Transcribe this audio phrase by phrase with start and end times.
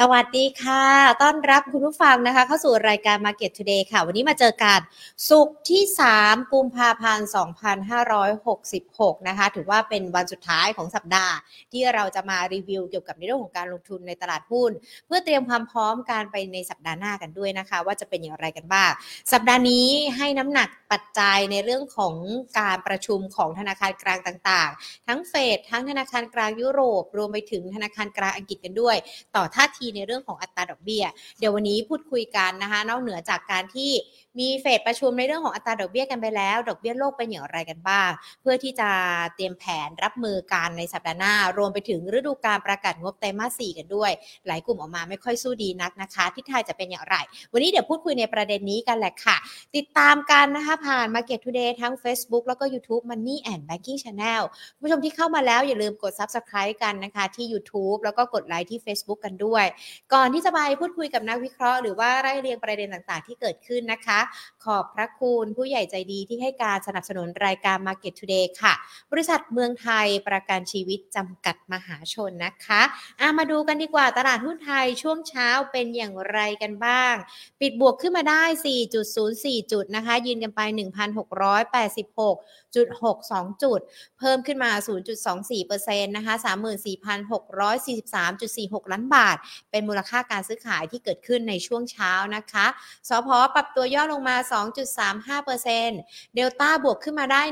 [0.00, 0.84] สวัสดีค่ะ
[1.22, 4.80] ต้อนรับคุณผู้ฟังนะคะ เข้าสู่รายการ Market Today ค่ะ วันนี้มาเจอกัน
[5.28, 5.82] สุกที่
[6.18, 7.28] 3 กุมภาพันธ์
[8.46, 11.34] 2566 นะคะ ถือว่าเป็นวันสุดท้ายของสัปดาห์
[11.72, 14.70] ที่เราจะมารีวิวเกี่ยวกับในเรื่องของการลงทุนในตลาดหุ้น
[15.06, 18.90] เพื่อเตรียมความพร้อมการไปในสัปดาห์หน้ากันด้วยนะคะ ว่าจะเป็นอย่างไรกันบ้าง
[19.32, 22.14] สัปดาห์นี้ให้น้ำหนักปัจจัยในเรื่องของ
[22.58, 28.96] การประชุมของธนาคารกลางต่างๆ ทั้งเฟดทั้งธนาคารกลางยุโรป รวมไปถึงธนาคารกลางอังกฤษกันด้วย
[29.36, 31.04] ต่อท่าทีในเรื่องของอัตราดอกเบี้ย
[31.38, 33.92] เดี๋ยววันนี้พูดคุยกันนะคะนอกเหนือจากการที่
[34.38, 38.88] มีเฟดประชุมในเรื่องของอัตราดอกเบี้ยกันไปแล้ว ดอกเบี้ยโลกเป็นอย่างไรกันบ้าง เพื่อที่จะ
[39.34, 44.10] เตรียมแผนรับมือการในสัปดาห์หน้า รวมไปถึงฤดูการประกาศงบไตรมาส4กันด้วย
[44.46, 47.16] หลายกลุ่มออกมาไม่ค่อยสู้ดีนักนะคะทิศทางจะเป็นอย่างไร
[47.52, 49.36] วันนี้เดี๋ยวพูดคุยในประเด็นนี้กันแหละค่ะ
[49.76, 54.42] ติดตามกันนะคะผ่าน Market Today ทั้ง Facebook แล้วก็ YouTube Money and Banking Channel
[54.80, 59.64] ผู้ชมที่เข้ามาแล้วอย่าลืมกด Subscribe กันนะคะที่ YouTube แล้วก็กดไลค์ที่ Facebook กันด้วย
[60.14, 64.20] ก่อนที่จะไปพูดคุยกับนักวิเคราะห์หรือว่าไล่เรียงประเด็นต่างๆ ที่เกิดขึ้นนะคะ
[64.64, 68.74] ขอบพระคุณผู้ใหญ่ใจดีที่ให้การสนับสนุนรายการ Market Today ค่ะ
[69.12, 72.82] บริษัทเมืองไทยประกันชีวิตจำกัดมหาชนนะคะ
[73.20, 77.14] อามาดูกันดีกว่าตลาดหุ้นไทยช่วงเช้าเป็นอย่างไรกันบ้าง
[77.60, 78.42] ปิดบวกขึ้นมาได้
[79.06, 83.80] 4.04 จุดนะคะ ยืนกันไป 1,686.62 จุด
[84.18, 84.70] เพิ่มขึ้นมา
[85.38, 86.34] 0.24%นะคะ
[87.86, 89.36] 34,643.46 ล้านบาท
[89.76, 92.66] เป็นมูลค่าการซื้อขายที่เกิดขึ้นในช่วงเช้านะคะ
[93.08, 94.36] สพปรับตัวย่อลงมา
[95.36, 97.42] 2.35%เดลต้าบวกขึ้นมาได้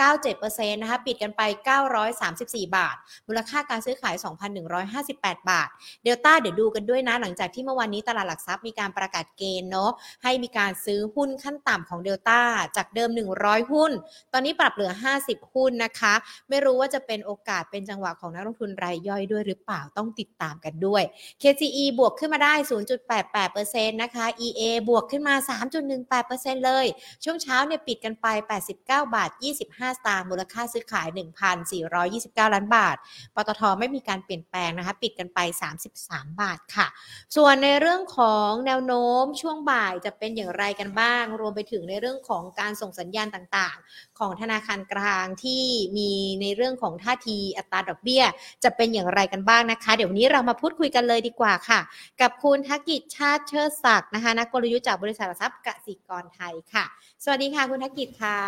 [0.00, 1.42] 1.97%นะคะปิดกันไป
[2.08, 2.96] 934 บาท
[3.28, 4.14] มูลค่าการซื้อขาย
[4.82, 5.68] 2,158 บาท
[6.04, 9.90] เดลต้าเดี๋ยวดูกันด้วยนะ หลังจากที่เมื่อวานนี้ตลาดหลักทรัพย์มีการประกาศเกณฑ์เนาะ
[10.22, 12.40] ให้มีการซื้อหุ้นขั้นต่ำของเดลต้า
[12.76, 13.10] จากเดิม
[13.40, 13.92] 100 หุ้น
[14.32, 16.14] ตอนนี้ปรับเหลือ 50 หุ้นนะคะ
[16.48, 21.02] ไม่รู้ว่าจะเป็นโอกาสเป็นจังหวะของนักลงทุนรายย่อยด้วยหรือเปล่าต้องติดตามกันด้วย
[21.44, 22.54] KCE บวกขึ้นมาได้
[23.28, 25.34] 0.88%นะคะ EA บวกขึ้นมา
[26.00, 26.86] 3.18%เลย
[27.24, 29.30] ช่วงเช้าเนี่ยปิดกันไป 89 บาท
[29.62, 31.08] 25 สตางค์มูลค่าซื้อขาย
[31.80, 32.96] 1,429 ล้านบาท
[33.34, 35.38] ปตทไม่มีการเปลี่ยนแปลงนะคะ ปิดกันไป
[35.90, 36.86] 33 บาทค่ะ
[37.36, 45.62] ส่วนในเรื่องของแนวโน้มช่วงบ่ายจะเป็นอย่างไรกันบ้าง รวมไปถึงในเรื่องของการส่งสัญญาณต่างๆ ของธนาคารกลางที่
[45.96, 48.22] มีในเรื่องของท่าทีอัตราดอกเบี้ย
[48.64, 51.80] จะเป็นอย่างไรกันบ้างนะคะ เดี๋ยววันนี้เรามาพูดคุยกันเลยดีกว่าค่ะ
[52.20, 56.84] กับคุณทักกิจชาติเชิดศักดิ์นะคะนักกลยุทธ์จากบริษัทหลักทรัพย์กสิกรไทยค่ะ
[57.24, 58.38] สวัสดีค่ะคุณทักกิจค่ะ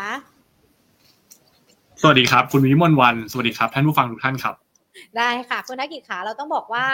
[2.03, 4.55] สวัสดีครับ คุณวิมลวัน สวัสดีครับ ท่านผู้ฟังทุกท่านครับ
[5.17, 6.87] ได้ค่ะ คุณทักกิจขาเราต้องบอกว่า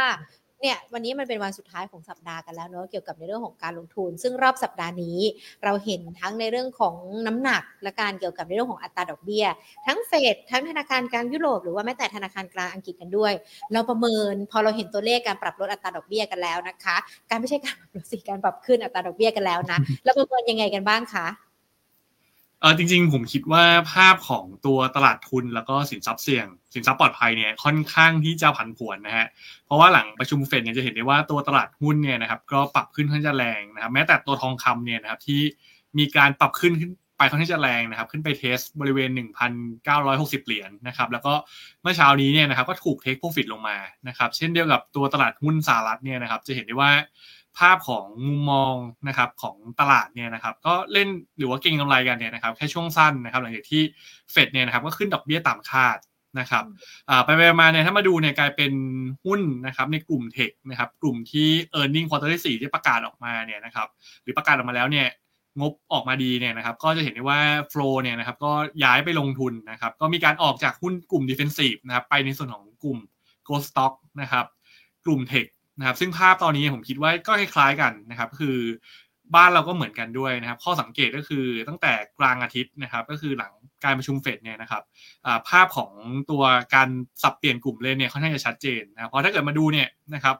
[0.62, 5.18] เนี่ยวันนี้มันเป็นวันสุดท้ายของสัปดาห์กันแล้วเนอะเกี่ยวกับในเรื่องของการลงทุน ซึ่งรอบสัปดาห์นี้
[5.64, 6.94] เราเห็นทั้งในเรื่องของ
[7.26, 9.46] น้ำหนักและการเกี่ยวกับในเรื่องของอัตราดอกเบี้ย
[9.86, 13.32] ทั้งเฟดทั้งธนาคารกลางยุโรปหรือว่าแม้แต่ธนาคารกลางอังกฤษกันด้วย
[13.72, 16.96] เราประเมินพอเราเห็นตัวเลขการปรับลดอัตราดอกเบี้ยกันแล้วนะคะ
[17.30, 21.51] การไม่ใช่การปรับลดสิการปรับขึ้นอัตราดอกเบี้ยกันแล้วนะเราประเมินยังไงกันบ้างคะ
[22.62, 29.26] เออจริงๆ ผมคิดว่าภาพของตัวตลาดทุนแล้วก็สินทรัพย์เสี่ยง สินทรัพย์ปลอดภัยเนี่ยค่อนข้างที่จะผันผวนนะฮะ
[29.66, 35.40] เพราะว่าหลังประชุมเฟดเนี่ยจะเห็นได้ว่าตัวตลาดหุ้นเนี่ยนะครับก็ปรับขึ้นค่อนข้างจะแรงนะครับแม้แต่ตัวทองคำเนี่ยนะครับที่
[35.98, 39.10] มีการปรับขึ้นขึ้นไปค่อนข้างจะแรงนะครับขึ้นไปเทสบริเวณ
[39.78, 41.32] 1,960 เหรียญนะครับแล้วก็
[41.82, 43.76] เมื่อเช้านี้เนี่ยนะครับก็ถูกเทคโปรฟิตลงมา
[44.08, 46.90] นะครับเช่นเดียวกับตัวตลาดหุ้นสหรัฐเนี่ยนะครับจะเห็นได้ว่า
[47.58, 48.74] ภาพของมุมมอง
[49.08, 51.08] นะครับของตลาดเนี่ยนะครับก็เล่น
[51.38, 53.82] หรือว่าเก็งกำไรกันเนี่ยนะครับแค่ช่วงสั้นนะครับหลังจากที่
[54.32, 55.98] เฟดเนี่ยนะครับก็ขึ้นดอกเบี้ยต่ำคาด
[56.40, 56.64] นะครับ
[57.24, 58.72] ไปไปมาเนี่ยถ้ามาดูเนี่ยกลายเป็น
[59.24, 61.48] หุ้นนะครับในกลุ่มเทคนะครับกลุ่มที่
[61.78, 63.88] e a r n i n g ควอเตอร์ที่สี่ที่ประกาศออกมาเนี่ยนะครับ
[64.22, 65.06] หรือประกาศออกมาแล้วเนี่ย
[65.60, 67.40] งบออกมาดีเนี่ยนะครับก็จะเห็นได้ว่า
[67.70, 68.52] flow เนี่ยนะครับก็
[68.84, 72.98] ย้ายไปลงทุนนะครับก็มีการออกจากหุ้นกลุ่ม defensive นะครับไปในส่วนของกลุ่ม
[73.46, 74.46] growth stock นะครับ
[75.04, 75.46] กลุ่ม tech
[75.82, 78.58] นะครับ ซึ่งภาพตอนนี้ผมคิดว่าก็คล้ายๆกันนะครับ คือ
[79.34, 83.52] บ้านเราก็เหมือนกันด้วยนะครับ ข้อสังเกตก็คือตั้งแต่กลางอาทิตย์นะครับ ก็คือหลัง
[83.84, 84.82] การประชุมเฟดเนี่ยนะครับ
[85.48, 85.90] ภาพของ
[86.30, 86.42] ตัว
[86.74, 86.88] การ
[87.22, 90.36] สับเปลี่ยนกลุ่มเล่นเนี่ยค่อนข้างจะชัดเจนนะเพราะถ้าเกิดมาดูเนี่ยนะครับ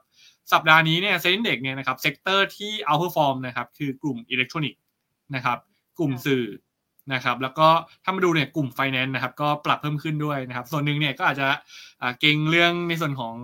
[0.53, 4.83] สัปดาห์นี้เนี่ย SET Index เนี่ยนะครับ sector ที่ outperform นะครับคือกลุ่มอิเล็กทรอนิกส์
[5.35, 5.59] นะครับ
[5.99, 6.45] กลุ่มสื่อ
[7.13, 7.69] นะครับ แล้วก็
[8.05, 11.49] ถ้ามาดูเนี่ยกลุ่มไฟแนนซ์นะครับ ก็ปรับเพิ่มขึ้นด้วยนะครับ ส่วนหนึ่งเนี่ยก็อาจจะ
[12.21, 13.37] เก็งเรื่องในส่วนของ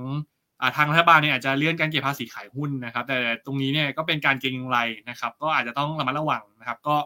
[0.76, 3.16] ทางรัฐบาลเนี่ยอาจจะเลื่อนการเก็บภาษีขายหุ้นนะครับ แต่
[3.46, 4.78] ตรงนี้เนี่ยก็เป็นการเก็งกำไร
[5.10, 6.96] นะครับ ก็อาจจะต้องระมัดระวังนะครับ ก็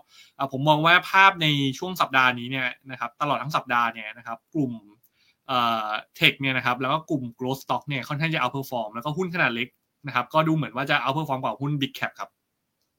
[0.52, 1.46] ผมมองว่าภาพใน
[1.78, 4.72] ช่วงสัปดาห์นี้เนี่ยนะครับ ตลอดทั้งสัปดาห์เนี่ยนะครับ กลุ่ม
[6.16, 9.68] tech เนี่ยนะครับ แล้วก็กลุ่ม growth stock เนี่ยค่อนข้างจะ outperform แล้วก็หุ้นขนาดเล็ก
[10.06, 12.30] นะครับ ก็ดูเหมือนว่าจะ outperform กว่าหุ้น big cap ครับ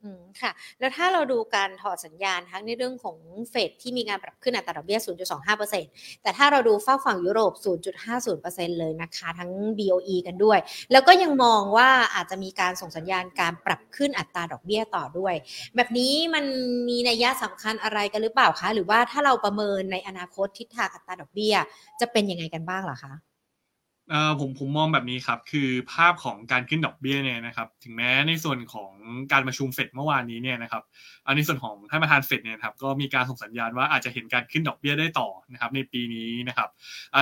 [0.04, 3.18] อืมค่ะ แล้วถ้าเราดูการถอดสัญญาณทั้งในเรื่องของ
[3.50, 5.92] เฟดที่มีการปรับขึ้นอัตราดอกเบี้ย 0.25%
[6.24, 10.60] แต่ถ้าเราดูฝั่งฝั่งยุโรป 0.50%เลยนะคะ ทั้ง BOE กันด้วย
[10.92, 15.36] แล้วก็ยังมองว่าอาจจะมีการส่งสัญญาณการปรับขึ้นอัตราดอกเบี้ยต่อด้วย
[15.76, 16.46] แบบนี้มัน
[16.90, 21.56] มีนัยยะสำคัญอะไรกันหรือเปล่าคะ หรือว่าถ้าเราประเมินในอนาคตทิศทางอัตราดอกเบี้ย
[22.00, 23.14] จะเป็นยังไงกันบ้างล่ะคะ
[24.10, 28.92] เอ่อผมผมมองแบบนี้ครับ คือภาพของการขึ้นดอกเบี้ยเนี่ยนะครับ ถึงแม้ในส่วนของ
[29.32, 30.84] การประชุมเฟดเมื่อวานนี้เนี่ยนะครับ
[31.26, 36.70] อันในส่วนของท่านประธานเฟดเนี่ยครับก็มีการส่งสัญญาณว่าอาจจะเห็นการขึ้นดอกเบี้ยได้ต่อนะครับ ในปีนี้นะครับ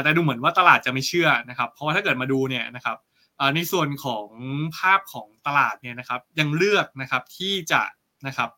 [0.04, 2.98] แต่ดูเหมือนว่าตลาดจะไม่เชื่อนะครับ เพราะว่าถ้าเกิดมาดูเนี่ยนะครับ
[3.56, 4.28] ในส่วนของ
[4.78, 7.82] ภาพของตลาดเนี่ยนะครับ ยังเลือกนะครับที่จะ
[8.28, 8.50] นะครับ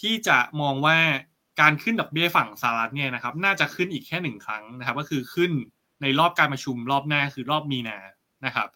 [0.00, 0.96] ที่จะมองว่า
[1.60, 5.52] การขึ้นดอกเบี้ยฝั่งสหรัฐเนี่ยนะครับ น่าจะขึ้นอีกแค่หนึ่งครั้งนะครับ ก็คือขึ้น
[6.02, 7.98] ในรอบการประชุมรอบหน้าคือรอบมีนา
[8.46, 8.68] นะครับ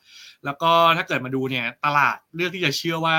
[0.44, 3.17] แล้วก็ถ้าเกิดมาดูเนี่ยตลาดเลือกที่จะเชื่อว่า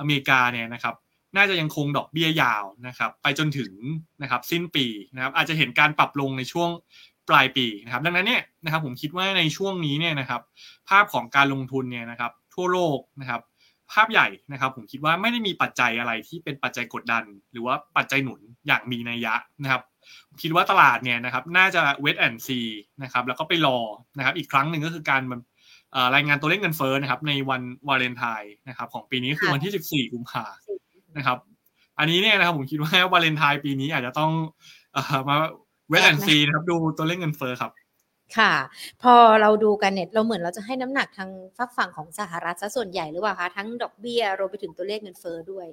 [0.00, 0.94] อเมริกาเนี่ยนะครับ
[1.36, 3.72] น่าจะยังคงดอกเบี้ยยาวนะครับไปจนถึง
[4.22, 6.70] นะครับสิ้นปีนะครับอาจจะเห็นการปรับลงในช่วง
[7.28, 10.40] ปลายปีนะครับดังนั้นเนี่ยนะครับผมคิดว่าในช่วงนี้เนี่ยนะครับ
[10.88, 13.40] ภาพของการลงทุนเนี่ยนะครับทั่วโลกนะครับ
[13.92, 19.82] ภาพใหญ่นะครับผมคิดว่าไม่ได้มีปัจจัยอะไรที่เป็นปัจจัยกดดัน หรือว่าปัจจัยหนุนอย่างมีนัยยะนะครับ
[20.42, 22.60] คิดว่าตลาดเนี่ยนะครับน่าจะเวทแอนซี
[23.02, 23.78] นะครับแล้วก็ไปรอ
[24.16, 25.22] นะครับอีกครั้งหนึ่งก็คือการ
[26.14, 30.44] รายงานตัวเลขเงินเฟ้อนะครับในวันวาเลนไทน์นะครับของปีนี้คือวันที่ 14 กุมภา
[31.16, 31.38] นะครับ
[31.98, 34.32] อันนี้เนี่ยนะครับผมคิดว่าวาเลนไทน์ปีนี้อาจจะต้อง
[35.28, 35.36] มา
[35.88, 37.72] เวทแอนซีนะครับดูตัวเลขเงินเฟ้อครับ
[38.38, 38.52] ค่ะ
[39.02, 45.66] พอเราดูกันเนี่ยเราเหมือนเราจะให้น้ำหนักทางฝักฝั่งของสหรัฐซะส่วนใหญ่หรือเปล่าคะทั้งดอกเบี้ยรวมไปถึงตัวเลขเงินเฟ้อด้วย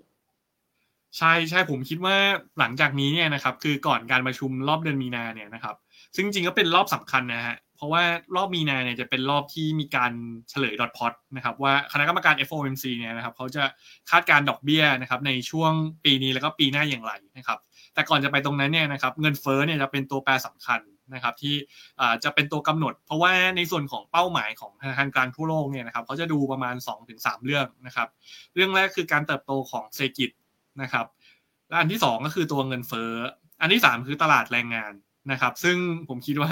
[1.18, 2.16] ใช่ใช่ผมคิดว่า
[2.60, 5.76] หลังจากนี้เนี่ยนะครับ คือก่อนการประชุมรอบเดือนมีนาเนี่ยนะครับ
[6.16, 8.04] ซึ่งจริงก็เป็นรอบสำคัญนะฮะเพราะว่า
[8.36, 10.12] รอบมีนาเนี่ยจะเป็นรอบที่มีการ
[10.50, 13.64] เฉลยดอทพอตนะครับว่าคณะกรรมการ FOMC เนี่ยนะครับเขาจะ
[14.12, 15.72] คาดการดอกเบี้ยนะครับในช่วง
[16.06, 17.60] ปีนี้แล้วก็ปีหน้าอย่างไรนะครับ
[17.94, 20.80] แต่ก่อนจะไปตรงนั้นเนี่ยนะครับเงินเฟ้อเนี่ยจะเป็นตัวแปรสำคัญ
[21.14, 21.56] นะครับที่
[22.24, 26.76] จะเป็นตัวกำหนด เพราะว่าในส่วนของเป้าหมายของธนาคารกลางทั่วโลกเนี่ยนะครับเขาจะดูประมาณ
[27.10, 28.08] 2-3 เรื่องนะครับ
[28.56, 30.30] เรื่องแรกคือการเติบโตของเศรษฐกิจ
[30.82, 31.06] นะครับ
[31.70, 33.12] และอันที่สองก็คือตัวเงินเฟ้อ
[33.62, 34.94] อันที่สามคือตลาดแรงงาน
[35.32, 35.78] นะครับ ซึ่ง
[36.10, 36.52] ผมคิดว่า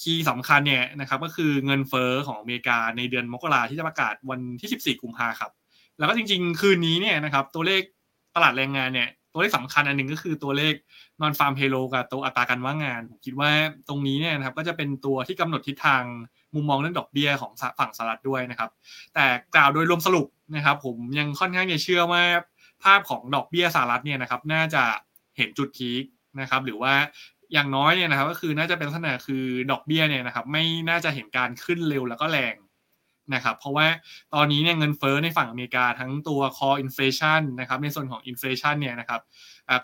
[0.00, 5.52] คีย์สำคัญเนี่ยนะครับก็คือเงินเฟ้อของอเมริกาในเดือนมกราที่จะประกาศวันที่ 14 กุมภาครับ
[5.98, 7.82] แล้วก็จริงๆ คืนนี้เนี่ยนะครับตัวเลข
[8.36, 10.74] ตลาดแรงงานเนี่ยตัวเลขสำคัญอันหนึ่งก็คือตัวเลข
[11.20, 13.50] นอนฟาร์มเพโลกับตัวอัตราการว่างงาน ผมคิดว่า
[13.88, 16.02] ตรงนี้เนี่ยนะครับก็จะเป็นตัวที่กำหนดทิศทาง
[16.54, 18.70] มุมมองเรื่องดอกเบี้ยของฝั่งสหรัฐด้วยนะครับ
[19.14, 19.24] แต่
[19.54, 20.26] กล่าวโดยรวมสรุป
[20.56, 22.22] นะครับ ผมยังค่อนข้างจะเชื่อว่า
[22.82, 24.84] ภาพของดอกเบี้ยสหรัฐเนี่ยนะครับน่าจะ
[25.36, 26.04] เห็นจุดพีค
[26.40, 26.94] นะครับหรือว่า
[27.52, 32.54] อย่างน้อยเนี่ยนะครับก็คือน่าจะเป็นลักษณะคือดอกเบี้ยเนี่ยนะครับไม่น่าจะเห็นการขึ้นเร็วแล้วก็แรง
[33.34, 33.86] นะครับเพราะว่า
[34.34, 39.20] ตอนนี้เนี่ยเงินเฟ้อในฝั่งอเมริกาทั้งตัว core inflation นะครับในส่วนของ inflation เนี่ยนะครับ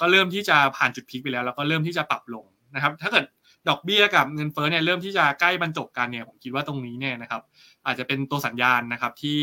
[0.00, 3.25] ก็เริ่มที่จะผ่านจุดพีคไปแล้ว แล้วก็เริ่มที่จะปรับลงนะครับถ้าเกิด
[3.69, 7.43] ดอกเบี้ยกับเงินเฟ้อเนี่ยเริ่มที่จะใกล้บรรจบกันเนี่ยผมคิดว่าตรงนี้เนี่ยนะครับ
[7.87, 9.39] อาจจะเป็นตัวสัญญาณนะครับที่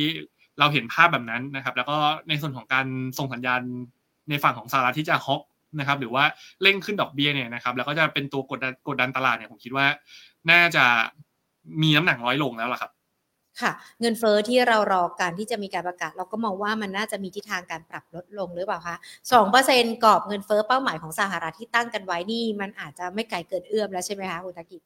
[0.59, 1.97] เราเห็นภาพแบบนั้นนะครับ แล้วก็
[2.29, 2.85] ในส่วนของการ
[3.17, 3.61] ส่งสัญญาณ
[4.29, 5.41] ในฝั่งของสหรัฐที่จะฮอก
[5.79, 6.23] นะครับ หรือว่า
[6.61, 9.85] เร่งขึ้นดอกเบี้ยเนี่ยนะครับ แล้วก็จะเป็นตัวกดดันกดดันตลาดเนี่ยผมคิดว่า
[10.51, 10.85] น่าจะ
[11.81, 12.91] มีน้ำหนักน้อยลงแล้วล่ะครับ
[13.61, 13.71] ค่ะ
[14.01, 18.95] เงินเฟอ้อที่เรารอการที่จะมีการประกาศ เราก็มองว่ามันน่าจะมีทิศทางการปรับลดลงหรือเปล่าคะ
[19.31, 24.81] สองเปอร์เซ็นกรอบเงินเฟอ้อเป้าหมายของสหรัฐที่ตั้งกันไว้นี่ มันอาจจะไม่ไกลเกินเอื้อมแล้วใช่ไหมคะคุณตากิจ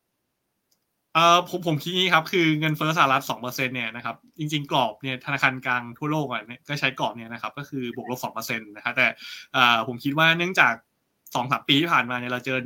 [1.13, 9.07] เอ่อผมผมคิดนี้ครับคือเงินเฟ้อสหรัฐสองเปอร์เซ็นเนี่ยนะครับจริง ๆ กรอบเนี่ยธนาคารกลางทั่วโลกอะเนี่ยก็ใช้กรอบเนี่ยนะครับก็คือบวกลบสองเปอร์เซ็นต์นะครับแต่
[9.53, 10.73] เอ่อผมคิดว่าเนื่องจาก
[11.35, 12.59] สองสามปีที่ผ่านมาเนี่ยเราเจอ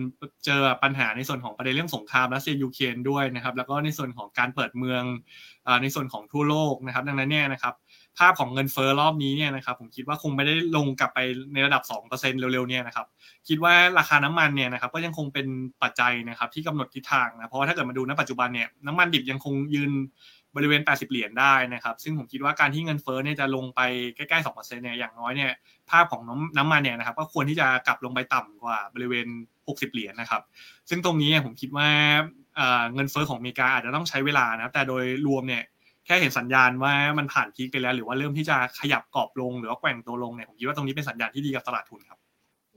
[0.45, 5.03] เจอปัญหาในส่วนของประเด็นเรื่องสงครามรัสเซียยูเครนด้วยนะครับแล้วก็ในส่วนของการเปิดเมือง
[5.67, 7.73] อในส่วนของทั่วโลกนะครับดังนั้นเนี่ยนะครับ
[8.19, 11.19] ภาพของเงินเฟ้อรอบนี้เนี่ยนะครับผมคิดว่าคงไม่ได้ลงกลับไป
[11.53, 13.07] ในระดับ 2%เร็วๆเนี่ยนะครับ
[13.47, 15.47] คิดว่าราคาน้ำมันเนี่ยนะครับก็ยังคงเป็น
[15.83, 19.91] ปัจจัยนะครับที่กำหนดทิศทางนะเพราะว่าถ้าเกิดมาดูณปัจจุบันเนี่ยน้ำมันดิบยังคงยืน
[20.55, 23.81] บริเวณ 80 เหรียญได้นะครับ ซึ่งผมคิดว่าการที่เงินเฟ้อเนี่ยจะลงไป
[24.15, 25.51] ใกล้ๆ2%เนี่ยอย่างน้อยเนี่ย
[25.89, 29.27] ภาพของน้ำน้ำมันเนี่ยนะครับก็ควรที่จะกลับลงไปต่ำกว่าบริเวณ
[29.65, 30.41] 60 เหรียญนะครับ
[30.89, 31.89] ซึ่งตรงนี้ผมคิดว่า
[32.93, 35.63] เงินเฟ้อของอเมริกาอาจจะต้องใช้เวลานะแต่โดยรวมเนี่ย
[36.07, 42.19] แค่เห็นสัญญาณว่ามันผ่านพีคไปแล้ว หรือว่าเริ่มที่จะขยับกรอบลงหรือว่าแกว่งตัวลงเนี่ยผมคิดว่าตรงนี้เป็นสัญญาณที่ดีกับตลาดทุนครับ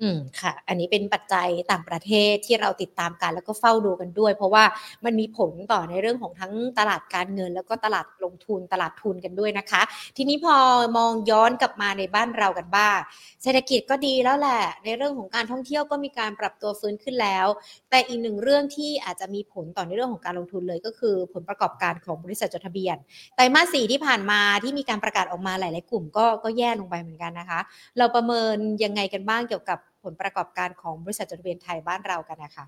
[0.02, 4.64] อืมค่ะ อันนี้เป็นปัจจัยต่างประเทศที่เราติดตามกันแล้วก็เฝ้าดูกันด้วย เพราะว่า
[5.04, 9.83] มันมีผลต่อในเรื่องของทั้งตลาดการเงิน แล้วก็ตลาดลงทุนตลาดทุนกันด้วยนะคะ
[10.16, 10.57] ทีนี้พอ
[10.97, 12.99] มองย้อนกลับมาในบ้านเรากันบ้าง
[13.42, 17.47] เศรษฐกิจก็ดีแล้วแหละ ในเรื่องของการท่องเที่ยวก็มีการปรับตัวฟื้นขึ้นแล้ว
[17.90, 22.97] แต่อีกหนึ่งเรื่องที่อาจจะมีผลต่อในเรื่องของการลงทุนเลยก็คือ ผลประกอบการของบริษัทจดทะเบียน
[23.37, 27.61] ไตรมาสสี่ที่ผ่านมาที่มีการประกาศออกมาหลาย ๆ กลุ่มก็ก็แย่ลงไปเหมือนกันนะคะ
[27.99, 32.66] เราประเมินยังไงกันบ้างเกี่ยวกับ ผลประกอบการของบริษัทจดทะเบียนไทยบ้านเรากันนะคะ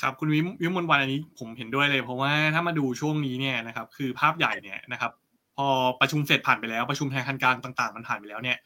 [0.00, 5.12] ครับคุณวิวิมลวันอันนี้ผมเห็นด้วยเลย เพราะว่าถ้ามาดูช่วงนี้เนี่ยนะครับคือภาพใหญ่เนี่ยนะครับ
[5.56, 5.66] พอ
[6.00, 8.56] ประชุมเสร็จผ่านไปแล้วประชุมธนาคารกลางต่างๆ มันผ่านไปแล้วเนี่ย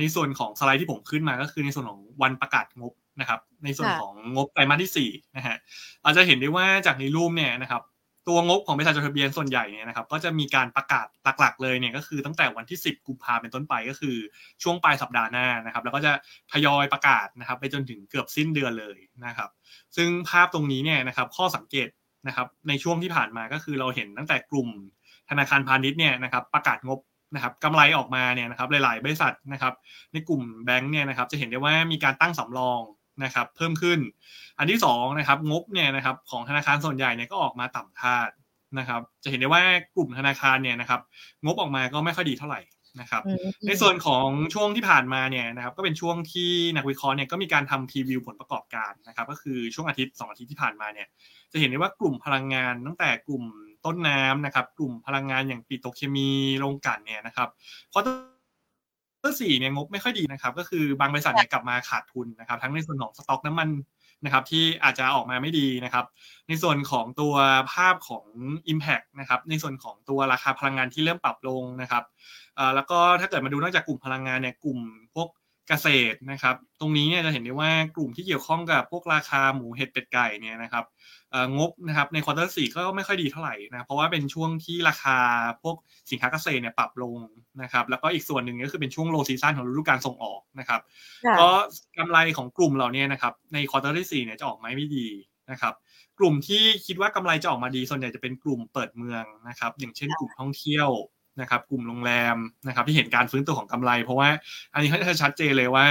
[0.00, 5.56] ในส่วนของสไลด์ที่ผมขึ้นมาก็คือในส่วนของวันประกาศงบนะครับในส่วนของงบไตรมาสที่4นะฮะ
[6.04, 7.82] อาจจะเห็นได้ว่าจากในรูปเนี่ยนะครับ
[8.28, 11.06] ตัวงบของบริษัทจดทะเบียนส่วนใหญ่เนี่ยนะครับก็จะมีการประกาศ
[11.40, 14.16] หลักๆเลยเนี่ยก็คือตั้งแต่วันที่ 10 กุมภาเป็นต้นไปก็คือ
[14.62, 16.12] ช่วงปลายสัปดาห์หน้านะครับ แล้วก็จะ
[16.52, 19.50] ทยอยประกาศนะครับ ไปจนถึงเกือบสิ้นเดือนเลยนะครับ
[19.96, 21.88] ซึ่งภาพตรงนี้เนี่ยนะครับ ข้อสังเกต
[22.26, 24.68] นะครับในช่วงที่ผ่านมาก็คือเราเห็นตั้งแต่กลุ่ม
[25.30, 27.00] ธนาคารพาณิชย์เนี่ยนะครับ ประกาศงบ
[27.34, 29.74] นะครับกำไรออกมาเนี่ยนะครับหลาย ๆ บริษัทนะครับ
[30.12, 32.80] ในกลุ่มแบงค์เนี่ยนะครับจะเห็นได้ว่ามีการตั้งสำรอง
[33.24, 33.98] นะครับเพิ่มขึ้น
[34.58, 38.30] อันที่2นะครับงบเนี่ยนะครับของธนาคารส่วนใหญ่เนี่ยก็ออกมาต่ำคาด
[38.78, 39.62] นะครับ จะเห็นได้ว่า
[39.96, 41.00] กลุ่มธนาคารเนี่ยนะครับ
[41.44, 42.60] งบออกมาก็ไม่ค่อยดีเท่าไหร่
[43.00, 43.22] นะครับ
[43.66, 51.06] ในส่วนของช่วงที่ผ่านมาเนี่ยนะครับก็เป็นช่วงที่นักวิเคราะห์เนี่ยก็มีการทำพรีวิวผลประกอบการนะครับก็คือช่วงอาทิตย์2อาทิตย์ที่ผ่านมาเนี่ย
[51.52, 53.44] จะเห็นได้ว่ากลุ่มพลังงานตั้งแต่กลุ่ม
[53.84, 57.48] ต้นน้ำนะครับกลุ่มพลังงานอย่างปิโตรเคมีโรงกลั่นเนี่ยนะครับ
[57.90, 58.04] เพราะ
[59.24, 63.68] ตัวสี่เนี่ยงบไม่ค่อยดีนะครับ ก็คือบางบริษัทเนี่ยกลับมาขาดทุนนะครับ ทั้งในส่วนของสต็อกน้ำมัน
[64.24, 66.04] นะครับ ที่อาจจะออกมาไม่ดีนะครับ
[66.48, 67.34] ในส่วนของตัว
[67.72, 68.26] ภาพของ
[68.72, 72.04] Impact นะครับ ในส่วนของตัวราคาพลังงานที่เริ่มปรับลงนะครับ
[72.74, 74.78] แล้วก็ถ้าเกิดมาดูนอกจากกลุ่มพลังงานเนี่ยกลุ่ม
[75.14, 75.28] พวก
[75.68, 80.84] เกษตรนะครับ ตรงนี้เนี่ยจะเห็นได้ว่ากลุ่มที่เกี่ยวข้องกับพวกราคาหมูเห็ดเป็ดไก่เนี่ยนะครับ
[81.58, 85.18] งบนะครับใน quarter สี่ก็ไม่ค่อยดีเท่าไหร่นะเพราะว่าเป็นช่วงที่ราคา
[85.62, 85.76] พวก
[86.10, 87.18] สินค้าเกษตรเนี่ยปรับลง
[87.62, 90.80] นะครับแล้วก็อีกส่วนหนึ่งก็คือเป็นช่วง low season ของฤดูกาลส่งออกนะครับ
[91.40, 91.48] ก็
[91.98, 95.08] กำไรของกลุ่มเหล่านี้นะครับใน quarter ที่สี่เนี่ยจะออกมาไม่ดี
[95.50, 95.74] นะครับ
[96.18, 100.88] กลุ่มที่คิดว่ากำไรจะออกมาดีส่วนใหญ่จะเป็นกลุ่มเปิดเมืองนะครับอย่างเช่นกลุ่มท่องเที่ยว
[101.40, 102.36] นะครับกลุ่มโรงแรม
[102.66, 104.28] นะครับที่เห็นการฟื้นตัวของกำไร เพราะว่า
[104.72, 105.86] อันนี้เขาจะชัดเจนเลยว่า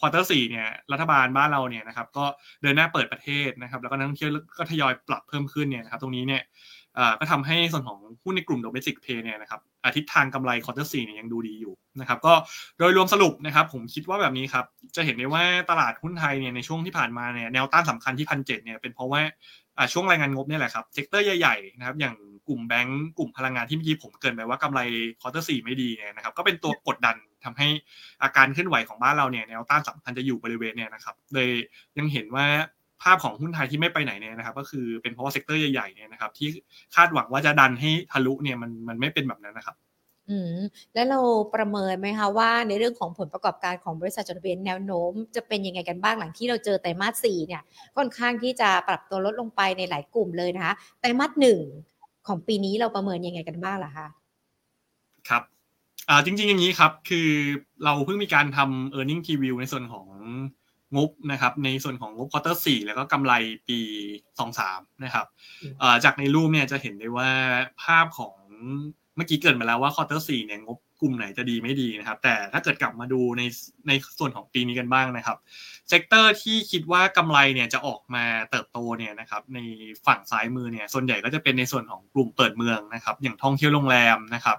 [0.00, 2.24] quarter สี่เนี่ยรัฐบาลบ้านเราเนี่ยนะครับก็
[2.62, 6.42] เดินหน้าเปิดประเทศนะครับ แล้วก็นักท่องเที่ยวก็ทยอยปรับเพิ่มขึ้นเนี่ยนะครับตรงนี้เนี่ย
[7.20, 12.34] ก็ทำให้ส่วนของหุ้นในกลุ่ม domestic play เนี่ยนะครับทิศทางกำไร quarter สี่เนี่ยยังดูดีอยู่นะครับก็
[12.78, 14.64] โดยรวมสรุปนะครับผมคิดว่าแบบนี้ครับ
[14.96, 19.22] จะเห็นได้ว่าตลาดหุ้นไทยเนี่ยในช่วงที่ผ่านมาเนี่ยแนวต้านสำคัญที่พันเจ็ดเนี่ยเป็นเพราะว่า
[19.92, 22.14] ช่วงรายงานงบเนี่ยแหละครับ sector ใหญ่ๆนะครับอย่าง
[22.48, 24.80] กลุ่มแบงก์กลุ่มพลังงานที่เมื่อกี้ผมเกริ่นไปว่ากำไร
[25.20, 27.68] quarter สี่ไม่ดีเนี่ยนะครับก็เป็นตัวกดดันทำให้
[28.22, 31.50] อาการเคลื่อนไหวของบ้านเราเนี่ยแนวต้านสำคัญจะอยู่บริเวณเนี่ยนะครับเลย
[31.98, 32.46] ยังเห็นว่า
[33.02, 36.48] ภาพของหุ้นไทยที่ไม่ไปไหนเนี่ยนะครับ ก็คือเป็นเพราะว่า sector ใหญ่ๆเนี่ยนะครับที่
[36.94, 39.76] คาดหวังว่าจะดันให้ทะลุเนี่ยมันมันไม่เป็นแบบนั้นนะครับ
[40.30, 40.58] อืม
[40.94, 41.20] แล้วเรา
[41.54, 47.62] ประเมินไหมคะว่าในเรื่องของผลประกอบการของบริษัทจดทะเบียนแนวโน้ม จะเป็นยังไงกันบ้างหลังที่เราเจอไตรมาสสี่เนี่ย
[47.96, 51.60] ค่อนข้างที่จะปรับตัวลดลงไปในหลายกลุ่มเลยนะคะไตรมาสหนึ่ง
[52.26, 54.06] ของปีนี้เราประเมินยังไงกันบ้างล่ะคะ
[55.28, 55.42] ครับ
[56.08, 57.28] อ่าจริงๆอย่างนี้ครับคือ
[57.84, 60.06] เราเพิ่งมีการทำ e a r n i n g preview ในส่วนของ
[60.96, 63.32] งบนะครับในส่วนของงบควอเตอร์สี่แล้วก็กำไร
[63.68, 63.78] ปี
[64.38, 65.26] สองสามนะครับ
[66.04, 67.30] จากในรูปเนี่ยจะเห็นได้ว่า
[67.82, 68.34] ภาพของ
[69.16, 73.42] เมื่อกี้เกริ่นมาแล้วว่า quarter สี่เนี่ยงบกลุ่มไหนจะดีไม่ดีนะครับ แต่ถ้าเกิดกลับมาดูใน
[73.88, 75.36] ในส่วนของปีนี้กันบ้างนะครับ
[75.88, 79.58] sector ที่คิดว่ากำไรเนี่ยจะออกมาเติบโตเนี่ยนะครับ ใน
[80.06, 84.58] ฝั่งซ้ายมือเนี่ยส่วนใหญ่ก็จะเป็นในส่วนของกลุ่มเปิดเมืองนะครับ อย่างท่องเที่ยวโรงแรมนะครับ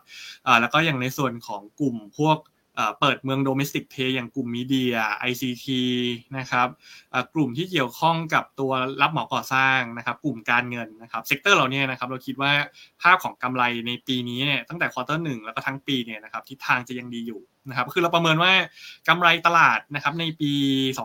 [0.62, 2.38] แล้วก็อย่างในส่วนของกลุ่มพวก
[3.00, 4.96] เปิดเมือง domestic play อย่างกลุ่ม media
[5.30, 5.68] ICT
[6.38, 6.68] นะครับ
[7.36, 12.52] กลุ่มที่เกี่ยวข้องกับตัวรับเหมาก่อสร้างนะครับกลุ่มการเงินนะครับ sector เหล่านี้นะครับเราคิดว่า
[13.02, 18.52] ภาพของกำไรในปีนี้เนี่ยตั้งแต่ quarter หนึ่งแล้วก็ทั้งปีเนี่ยนะครับทิศทางจะยังดีอยู่นะครับคือเราประเมินว่า
[19.08, 20.52] กำไรตลาดนะครับในปี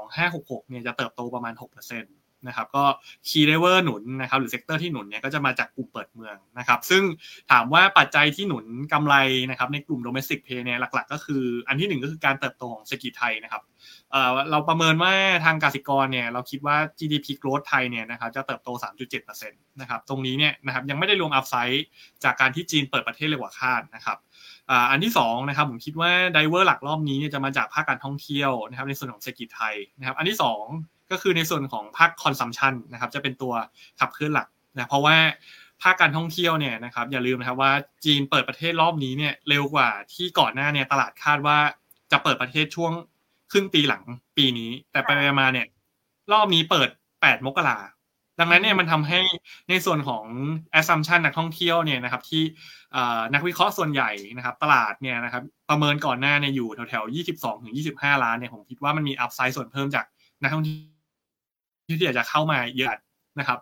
[0.09, 2.05] 2566เนี่ยจะเติบโตประมาณ6%
[2.47, 2.85] นะครับก็
[3.29, 7.03] key driver หนุนนะครับหรือ sector ที่หนุนเนี่ยก็จะมาจากกลุ่มเปิดเมืองนะครับซึ่ง
[7.51, 9.15] ถามว่าปัจจัยที่หนุนกำไร
[9.51, 13.63] นะครับในกลุ่ม domestic play เนี่ยหลักๆ ก็คืออันที่หนึ่งก็คือการเติบโตของเศรษฐกิจไทยนะครับ
[14.51, 15.13] เราประเมินว่า
[15.45, 18.69] ทางกสิกรเนี่ยเราคิดว่า GDP growth ไทยเนี่ยนะครับจะเติบโต
[19.13, 21.85] 3.7%นะครับตรงนี้เนี่ยนะครับยังไม่ได้รวม upside
[22.25, 24.19] จากการที่จีนเปิดประเทศเร็วกว่าคาดนะครับ
[24.91, 33.53] อันที่2นะครับผมคิดว่า driver หลักรอบนี้เนี่ยจะมาจากภาคการท่องเที่ยวนะครับในส่วนของเศรษฐกิจไทยนะครับอันที่ 2 ก็คือในส่วนของภาค consumption นะครับจะเป็นตัว
[34.01, 35.17] ขับเคลื่อนหลักนะเพราะว่า
[35.83, 37.73] ภาคการท่องเที่ยวเนี่ยนะครับอย่าลืมนะครับว่า
[38.05, 41.59] จีนเปิดประเทศรอบนี้เนี่ยเร็วกว่าที่ก่อนหน้าเนี่ยตลาดคาดว่า
[42.13, 42.93] จะเปิดประเทศช่วง
[43.53, 44.03] ครึ่งปีหลัง
[44.37, 45.67] ปีนี้ แต่ไปมาเนี่ย
[46.33, 47.79] รอบนี้เปิด 8 มกรา
[48.43, 49.21] ดังนั้นเนี่ยมันทำให้
[49.71, 50.25] ในส่วนของ
[50.79, 52.43] assumption นักท่องเที่ยวเนี่ยนะครับที่
[53.35, 60.05] นักวิเคราะห์ส่วนใหญ่นะครับตลาดเนี่ยนะครับประเมินก่อนหน้าเนี่ยอยู่แถวๆ 22 ถึง 25 ล้านเนี่ยผมคิดว่ามันมี upside ส่วนเพิ่มจาก
[60.43, 61.00] นักท่องเที่ยว
[61.99, 62.91] ที่อยากจะเข้ามาเยอะ
[63.39, 63.59] นะครับ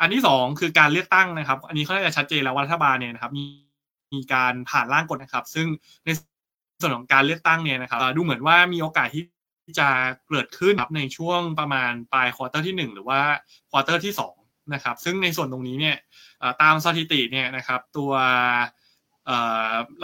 [0.00, 3.44] อันที่สองคือการเลือกตั้งนะครับ อันนี้เขาจะชัดเจนแล้วว่ารัฐบาลเนี่ยนะครับมี
[4.12, 5.66] มีการผ่านร่างกฎนะครับ ซึ่ง
[6.04, 6.10] ใน
[6.80, 9.24] ส่วนของการเลือกตั้งเนี่ยนะครับดูเหมือนว่ามีโอกาสที่
[9.78, 9.88] จะ
[10.28, 13.20] เกิดขึ้นครับในช่วงประมาณปลาย quarter ที่ 1 หรือว่า
[13.70, 15.96] quarter ที่2นะครับซึ่งในส่วนตรงนี้เนี่ย
[16.62, 18.12] ตามสถิติเนี่ยนะครับตัว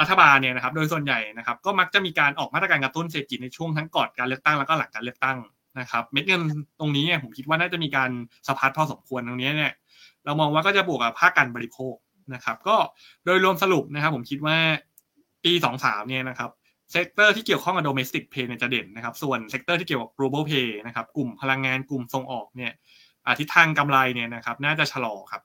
[0.01, 5.37] รัฐบาลเนี่ยนะครับโดยส่วนใหญ่นะครับก็มักจะมีการออกมาตรการกระตุ้นเศรษฐกิจในช่วงทั้งก่อนการเลือกตั้งแล้วก็หลังการเลือกตั้ง
[5.81, 6.41] นะครับเม็ดเงิน
[6.81, 8.11] ตรงนี้เนี่ยผมคิดว่าน่าจะมีการ
[8.47, 9.73] สะพัดพอสมควรตรงนี้เนี่ย
[10.25, 11.95] เรามองว่าก็จะบวกกับภาคการบริโภค
[12.35, 12.77] นะครับก็
[13.25, 14.57] โดยรวมสรุปนะครับผมคิดว่า
[15.45, 16.51] ปีสองสามเนี่ยนะครับ
[16.93, 22.73] เซกเตอร์ที่เกี่ยวข้องกับ domestic pay เนี่ยจะเด่นนะครับส่วนเซกเตอร์ที่เกี่ยวกับ global pay นะครับกลุ่มพลังงานกลุ่มส่งออกเนี่ย
[23.41, 25.43] ทิศทางกำไรเนี่ยนะครับน่าจะชะลอครับ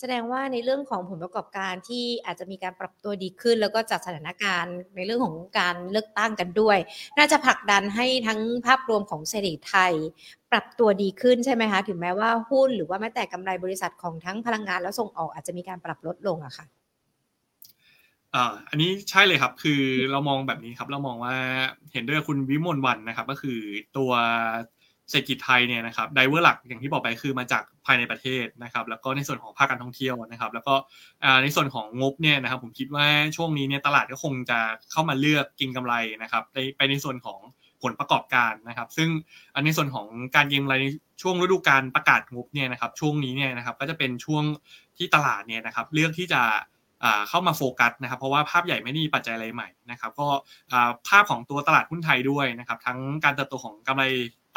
[0.00, 6.78] แสดงว่าในเรื่องของผลประกอบการที่อาจจะมีการปรับตัวดีขึ้น แล้วก็จากสถานการณ์ในเรื่องของการเลือกตั้งกันด้วย
[7.18, 9.92] น่าจะผลักดันให้ทั้งภาพรวมของเศรษฐกิจไทย
[10.52, 16.66] ปรับตัวดีขึ้นใช่ไหมคะถึงแม้ว่าหุ้นหรือว่าแม้แต่กำไรบริษัทของทั้งพลังงานแล้วส่งออกอาจจะมีการปรับลดลงอะค่ะ
[18.34, 21.34] อ่าอันนี้ใช่เลยครับคือเรามองแบบนี้ครับเรามองว่า
[21.92, 23.58] เห็นด้วยคุณวิมลวันนะครับ ก็คือ
[23.96, 24.10] ตัว
[25.10, 30.74] เศรษฐกิจไทยเนี่ยนะครับไดเวอร์หลักอย่างที่บอกไปคือมาจากภายในประเทศนะครับ แล้วก็ในส่วนของภาคการท่องเที่ยวนะครับ แล้วก็
[31.42, 34.58] ในส่วนของงบเนี่ยนะครับ ผมคิดว่าช่วงนี้เนี่ยตลาดก็คงจะ
[34.92, 36.42] เข้ามาเลือกกินกำไรนะครับ
[36.76, 37.40] ไปในส่วนของ
[37.82, 39.08] ผลประกอบการนะครับ ซึ่ง
[39.54, 40.86] อันในส่วนของการเก็งกำไรใน
[41.22, 44.44] ช่วงฤดูการประกาศงบเนี่ยนะครับ ช่วงนี้เนี่ยนะครับก็จะเป็นช่วง
[44.96, 46.42] ที่ตลาดเนี่ยนะครับ เลือกที่จะ
[47.28, 50.28] เข้ามาโฟกัสนะครับเพราะว่าภาพใหญ่ไม่ได้มีปัจจัยอะไรใหม่นะครับ ก็
[51.08, 54.04] ภาพของตัวตลาดหุ้นไทยด้วยนะครับ ทั้งการเติบโตของกำไร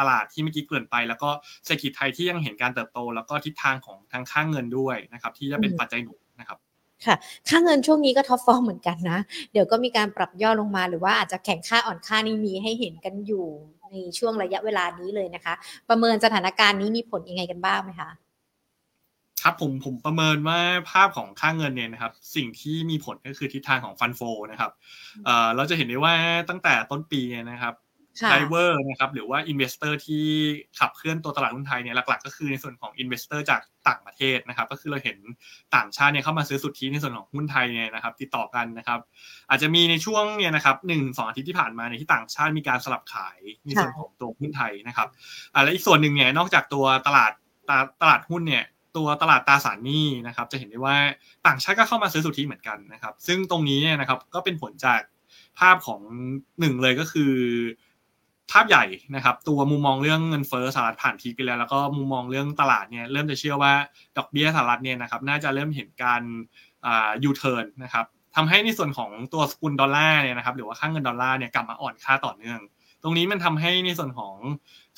[0.02, 1.30] ตลาดที่เมื่อกี้เกริ่นไป แล้วก็
[1.66, 6.58] เศรษฐกิจไทยที่ยังเห็นการเติบโต แล้วก็ทิศทางของทางค่างเงินด้วยนะครับที่จะเป็นปัจจัยหนุนนะครับ
[7.06, 7.16] ค่ะ
[7.50, 9.20] ค่าเงินช่วงนี้ก็ top form เหมือนกันนะ
[9.52, 13.46] เดี๋ยวก็มีการปรับย่อลงมาหรือว่าอาจจะแข็งค่าอ่อนค่านี่มีให้เห็นกันอยู่
[13.92, 15.54] ในช่วงระยะเวลานี้เลยนะคะ
[15.90, 18.12] ประเมินสถานการณ์นี้มีผลยังไงกันบ้างไหมคะ
[19.42, 20.60] ครับผมผมประเมินว่า
[20.92, 24.22] ภาพของค่าเงินเนี่ยนะครับ สิ่งที่มีผลก็คือทิศทางของ fund flow
[24.52, 24.72] นะครับ
[25.26, 26.14] เอ่อเราจะเห็นได้ว่า
[26.50, 27.74] ตั้งแต่ต้นปีนะครับ
[28.32, 30.26] driver นะครับหรือว่า investor ที่
[30.80, 35.18] ขับเคลื่อนตัวตลาดหุ้นไทยเนี่ยหลักๆ ก็คือในส่วนของ investor จากต่างประเทศนะครับ ก็คือเราเห็น
[35.76, 39.00] ต่างชาติเนี่ยเข้ามาซื้อสุทธิในส่วนของหุ้นไทยเนี่ยนะครับ ติดต่อกันนะครับ
[39.50, 45.08] อาจจะมีในช่วงเนี่ยนะครับหนึ่งสองอาทิตย์ที่ผ่านมาในที่ต่างชาติมีการสลับขายในส่วนของตัวหุ้นไทยนะครับ
[45.54, 47.32] อ่าและอีกส่วนหนึ่งเนี่ยนอกจากตัวตลาด
[48.02, 48.66] ตลาดหุ้นเนี่ย
[48.98, 50.98] ตัวตลาดตราสารหนี้นะครับ จะเห็นได้ว่า
[51.48, 55.02] ต่างชาติก็เข้ามาซื้อสุทธิเหมือนกันนะครับ ซึ่งตรงนี้เนี่ยนะครับก็เป็นผลจาก
[55.60, 56.02] ภาพของ
[56.60, 57.34] หนึ่งเลยก็คือ
[58.52, 63.74] ภาพใหญ่นะครับ ตัวมุมมองเรื่องเงินเฟ้อสหรัฐผ่านทีไปแล้ว แล้วก็มุมมองเรื่องตลาดเนี่ยเริ่มจะเชื่อว่า
[64.18, 66.22] ดอกเบี้ยสหรัฐเนี่ยนะครับน่าจะเริ่มเห็นการ
[66.86, 72.60] อ่ายูเทิร์นนะครับทำให้ในส่วนของตัวสกุลดอลลาร์เนี่ยนะครับหรือว่าค่าเงินดอลลาร์เนี่ยกลับมาอ่อนค่าต่อเนื่อง
[73.04, 74.36] ตรงนี้มันทำให้ในส่วนของ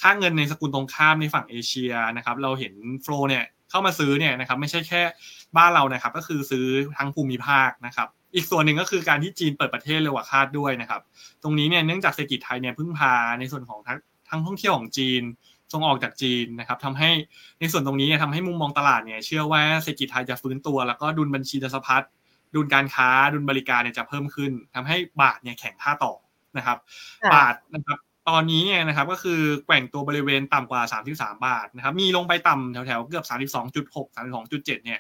[0.02, 5.02] ค่าเงินในสกุลตรงข้ามในฝั่งเอเชียนะครับเราเห็นโฟลเนี่ยเข้ามาซื้อเนี่ยนะครับไม่ใช่แค่
[5.58, 6.66] บ้านเรานะครับก็คือซื้อ
[6.98, 11.02] ทั้งภูมิภาคนะครับ อีกส่วนหนึ่งก็คือการที่จีนเปิดประเทศเร็วกว่าคาดด้วยนะครับ
[11.44, 15.24] ตรงนี้เนี่ยเนื่องจากเศรษฐกิจไทยเนี่ยพึ่งพาในส่วนของทั้งทั้งท่องเที่ยวของจีน
[15.72, 17.10] ส่งออกจากจีนนะครับทำให้
[17.60, 22.04] ในส่วนตรงนี้เนี่ยทำให้มุมมองตลาดเนี่ยเชื่อว่าเศรษฐกิจไทยจะฟื้นตัว แล้วก็ดุลบัญชีจะสะพัด
[22.56, 26.14] ดุลการค้าดุลบริการเนี่ยจะเพิ่มขึ้นทำให้บาทเนี่ยแข็งค่าต่อ
[26.58, 26.78] นะครับ
[27.34, 27.98] บาทนะครับ
[28.30, 30.82] ตอนนี้เนี่ยนะครับก็คือแกว่งตัวบริเวณต่ำกว่า
[31.14, 33.26] 33 บาทนะครับมีลงไปต่ำแถวๆเกือบ
[33.66, 35.00] 32.6 32.7 เนี่ย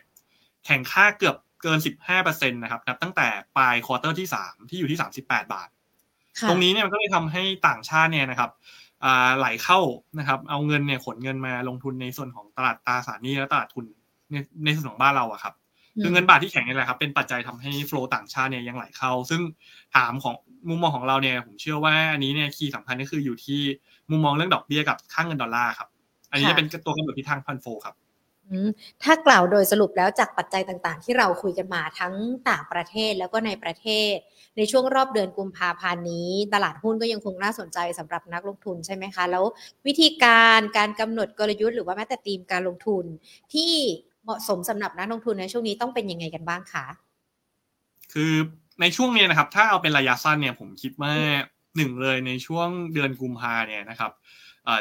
[0.65, 1.79] แข่งค่าเกือบ เกิน
[2.15, 5.69] 15%นะครับนับตั้งแต่ปลาย quarter ที่ 3 ที่อยู่ที่ 38 บาท
[6.49, 8.51] ตรงนี้เนี่ยมันก็เลยทำให้ต่างชาติเนี่ยนะครับ
[9.37, 9.79] ไหลเข้า
[10.19, 13.85] นะครับ เอาเงินเนี่ยขนเงินมาลงทุนในส่วนของตลาดตราสารหนี้และตลาดทุน
[14.31, 15.53] ในในส่วนของบ้านเราอะครับ
[16.01, 19.41] คือเงินบาทที่แข็งนี่แหละครับเป็นปัจจัยทำให้ flow ต่างชาติเนี่ยยังไหลเข้า ซึ่ง
[19.95, 20.35] ถามของ
[20.69, 23.61] มุมมองของเราเนี่ยผมเชื่อว่าอันนี้เนี่ย key สำคัญก็คืออยู่ที่
[24.11, 25.89] มุมมองเรื่องดอกเบี้ยกับค่าเงินดอลลาร์ครับ
[26.29, 27.95] อันนี้จะเป็นตัวกำหนดทิศทาง fund flow ครับ
[29.03, 32.13] ถ้ากล่าวโดยสรุปแล้วจากปัจจัยต่างๆ ที่เราคุยกันมาทั้ง
[32.49, 34.13] ต่างประเทศแล้วก็ในประเทศ
[34.57, 39.43] ในช่วงรอบเดือนกุมภาพันธ์นี้ ตลาดหุ้นก็ยังคงน่าสนใจสำหรับนักลงทุนใช่ไหมคะ แล้ว
[39.87, 43.05] วิธีการการกำหนดกลยุทธ์หรือว่าแม้แต่ธีมการลงทุน
[43.53, 43.71] ที่
[44.23, 46.85] เหมาะสมสำหรับนักลงทุนในช่วงนี้ต้องเป็นยังไงกันบ้างคะ
[48.13, 48.33] คือ
[48.81, 51.13] ในช่วงนี้นะครับ ถ้าเอาเป็นระยะสั้นเนี่ยผมคิดว่า
[51.75, 54.11] หนึ่งเลยในช่วงเดือนกุมภาเนี่ยนะครับ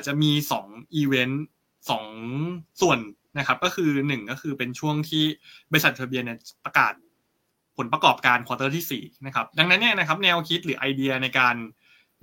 [0.06, 1.44] จะมีสองอีเวนต์
[1.90, 2.06] สอง
[2.80, 2.98] ส่วน
[3.38, 5.24] นะครับก็คือหนึ่งก็คือเป็นช่วงที่
[5.70, 6.92] บริษัทจดทะเบียนเนี่ยประกาศ
[7.76, 11.56] ผลประกอบการ quarter ที่สี่นะครับดังนั้นเนี่ยนะครับแนวคิดหรือไอเดียในการ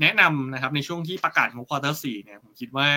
[0.02, 2.88] แนะนำนะครับในช่วงที่ประกาศงบ quarter สี่เนี่ยผมคิดว่า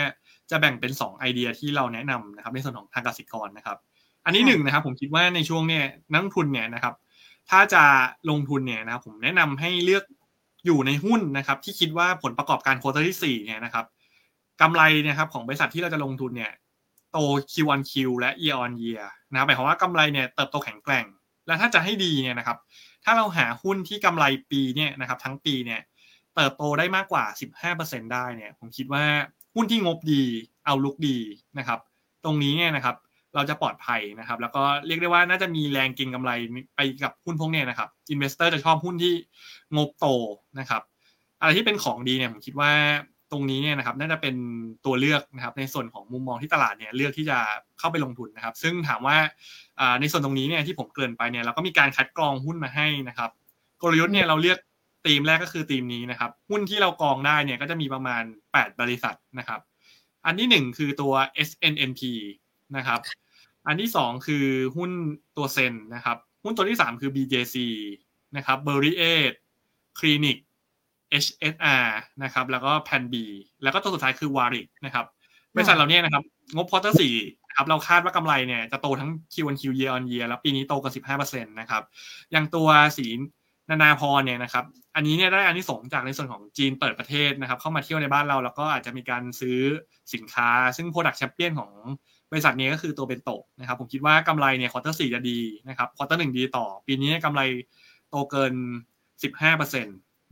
[0.50, 3.78] จะแบ่งเป็น 2 ไอเดียที่เราแนะนำนะครับในส่วนของทางกสิกรนะครับ
[4.24, 6.94] อันนี้หนึ่งนะครับผมคิดว่าในช่วงเนี่ยนักลงทุนเนี่ยนะครับ
[7.50, 7.84] ถ้าจะ
[8.30, 10.04] ลงทุนเนี่ยนะครับผมแนะนำให้เลือก
[10.66, 13.84] อยู่ในหุ้นนะครับที่คิดว่าผลประกอบการ quarter ที่สี่เนี่ยนะครับ
[14.60, 16.52] กำไรนะครับของบริษัทที่เราจะลงทุนเนี่ย
[17.12, 17.18] โต
[17.52, 21.06] Q on Q และ year on year นะครับหมายความว่ากำไรเนี่ยเติบโตแข็งแกร่ง
[21.46, 22.58] และถ้าจะให้ดีเนี่ยนะครับ
[23.04, 25.80] ถ้าเราหาหุ้นที่กำไรปีเนี่ยนะครับทั้งปีเนี่ย
[26.34, 27.24] เติบโตได้มากกว่า
[27.68, 29.04] 15%ได้เนี่ยผมคิดว่า
[29.54, 30.22] หุ้นที่งบดี
[30.64, 31.18] outlook ดี
[31.58, 31.78] นะครับ
[32.24, 32.96] ตรงนี้เนี่ยนะครับ
[33.34, 36.32] เราจะปลอดภัยนะครับ แล้วก็เรียกได้ว่าน่าจะมีแรงเก็งกำไร
[36.76, 39.14] ไปกับหุ้นพวกนี้นะครับ investor จะชอบหุ้นที่
[39.76, 40.06] งบโต
[40.60, 40.82] นะครับ
[41.40, 42.72] อะไรที่เป็นของดีเนี่ยผมคิดว่า
[43.32, 44.34] ตรงนี้เนี่ยนะครับน่าจะเป็น
[44.86, 47.38] ตัวเลือกนะครับในส่วนของมุมมองที่ตลาดเนี่ยเลือกที่จะ
[47.78, 49.16] เข้าไปลงทุนนะครับ ซึ่งถามว่า
[50.00, 53.30] ในส่วนตรงนี้เนี่ยที่ผมเกริ่นไปเนี่ยเราก็มีการคัดกรองหุ้นมาให้นะครับ
[53.82, 54.58] กลยุทธ์เนี่ยเราเลือก
[55.06, 59.60] ธีมแรกก็คือธีมนี้นะครับ หุ้นที่เรากรองได้เนี่ยก็จะมีประมาณ 8 บริษัทนะครับ
[60.26, 61.12] อันที่ 1 คือตัว
[61.48, 62.02] SNNP
[62.76, 63.00] นะครับ
[63.66, 64.90] อันที่ 2 คือหุ้น
[65.36, 67.56] ตัว ZEN นะครับ หุ้นตัวที่ 3 คือ BJC
[68.36, 70.38] นะครับ b e r r y 8 Clinic
[71.24, 71.86] HSR
[72.22, 73.14] นะครับ แล้วก็ Plan B
[73.62, 75.06] แล้วก็ตัวสุดท้ายคือ WARRIX นะครับ
[75.54, 76.22] บริษัทเราเนี่ยนะครับ
[76.54, 77.14] งบ quarter สี่
[77.56, 81.82] ครับเราคาดว่ากำไรเนี่ยจะโตทั้ง Q on Q year on year แล้วปีนี้โตเกิน15%นะครับ
[82.32, 83.06] อย่างตัวศรี
[83.70, 84.64] นานาพรเนี่ยนะครับ
[84.96, 89.58] อันนี้เนี่ยได้อานิสงส์จากในส่วนของจีนเปิดประเทศนะครับ เข้ามาเที่ยวในบ้านเราแล้วก็อาจจะมีการซื้อ
[90.14, 91.72] สินค้า ซึ่ง Product Champion ของ
[92.30, 97.40] บริษัทนี้ก็คือตัวเบนโตะนะครับ ผมคิดว่ากำไรเนี่ย quarter สี่จะดีนะครับ quarter หนึ่งดีต่อ ปีนี้กำไร
[98.10, 98.52] โตเกิน
[99.22, 99.88] 15%น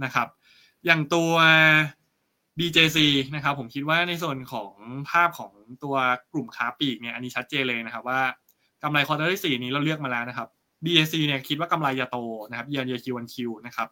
[0.07, 0.29] ะครับ
[0.87, 1.33] อย่างตัว
[2.59, 2.99] BJC
[3.35, 4.73] นะครับผมคิดว่าในส่วนของ
[5.11, 5.53] ภาพของ
[5.85, 5.97] ตัว
[6.33, 8.21] กลุ่มค้าปลีกเนี่ยอันนี้ชัดเจนเลยนะครับว่า
[8.83, 10.49] กำไร quarter ที่สี่นี้เราเลือกมาแล้วนะครับ
[10.85, 12.17] BJC เนี่ยคิดว่ากำไรจะโต
[12.51, 13.35] นะครับ year on year Q on Q
[13.67, 13.89] นะครับ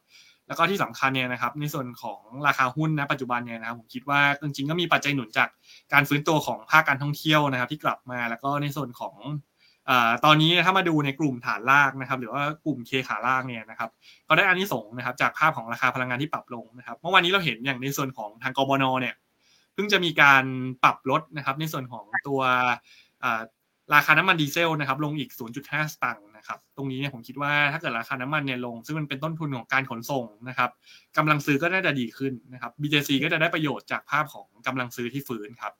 [0.46, 5.48] แล้วก็ที่สำคัญเนี่ยนะครับในส่วนของราคาหุ้นนะปัจจุบันเนี่ยนะครับผมคิดว่าจริงๆก็มีปัจจัยหนุนจาก
[5.92, 9.14] การฟื้นตัวของภาคการท่องเที่ยวนะครับ ที่กลับมาแล้วก็ในส่วนของ
[10.24, 13.90] ตอนนี้ถ้ามาดูในกลุ่มฐานลากนะครับ หรือว่ากลุ่มเคขาลากเนี่ยนะครับ
[14.28, 19.14] ก็ได้อานิสงส์นะครับจากภาพของราคาพลังงานที่ปรับลงนะครับเมื่อวานนี้เราเห็นอย่างในส่วนของทางกบนเนี่ย
[19.74, 20.44] เพิ่งจะมีการ
[20.84, 22.40] ปรับลดนะครับ ในส่วนของตัว
[23.94, 25.30] ราคาน้ำมันดีเซลนะครับลงอีก
[25.62, 30.70] 0.5 สตางค์นะครับตรงนี้เนี่ยผมคิดว่าถ้าเกิดราคาน้ำมันเนี่ยลง ซึ่งมันเป็นต้นทุนของการขนส่งนะครับ
[31.16, 35.72] กำลังซื้อก็น่าจะดีขึ้นนะครับ BJC ก็จะได้ประโยชน์จากภาพของกำลังซื้อที่ฟื้นครับ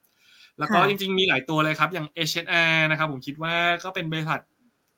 [0.59, 4.39] แล้วก็จริงๆมีหลายตัวเลยครับ อย่าง H&R นะครับผมคิดว่าก็เป็นบริษัท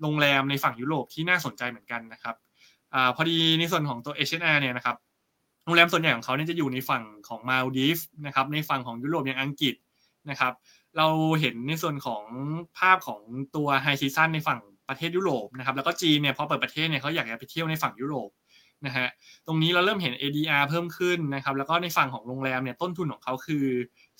[0.01, 2.35] โรงแรมในฝั่งยุโรปที่น่าสนใจเหมือนกันนะครับ
[2.93, 4.95] อพอดีในส่วนของตัว H&R เนี่ยนะครับ
[5.65, 9.75] โรงแรมส่วนใหญ่ของเขาเนี่ยจะอยู่ในฝั่งของมาลดีฟนะครับในฝั่งของยุโรปอย่างอังกฤษ
[10.29, 10.53] นะครับ
[10.97, 11.07] เรา
[11.39, 12.23] เห็นในส่วนของ
[12.77, 13.21] ภาพของ
[13.55, 18.29] ตัวไฮซีซันในฝั่งประเทศยุโรปนะครับแล้วก็จีนเนี่ยพอเปิดประเทศเนี่ยเขาอยากจะไปเที่ยวในฝั่งยุโรป
[18.85, 19.07] นะฮะ
[19.47, 23.65] ตรงนี้เราเริ่มเห็น ADR เพิ่มขึ้นนะครับแล้วก็ในฝั่งของโรงแรมเนี่ยต้นทุนของเขาคือ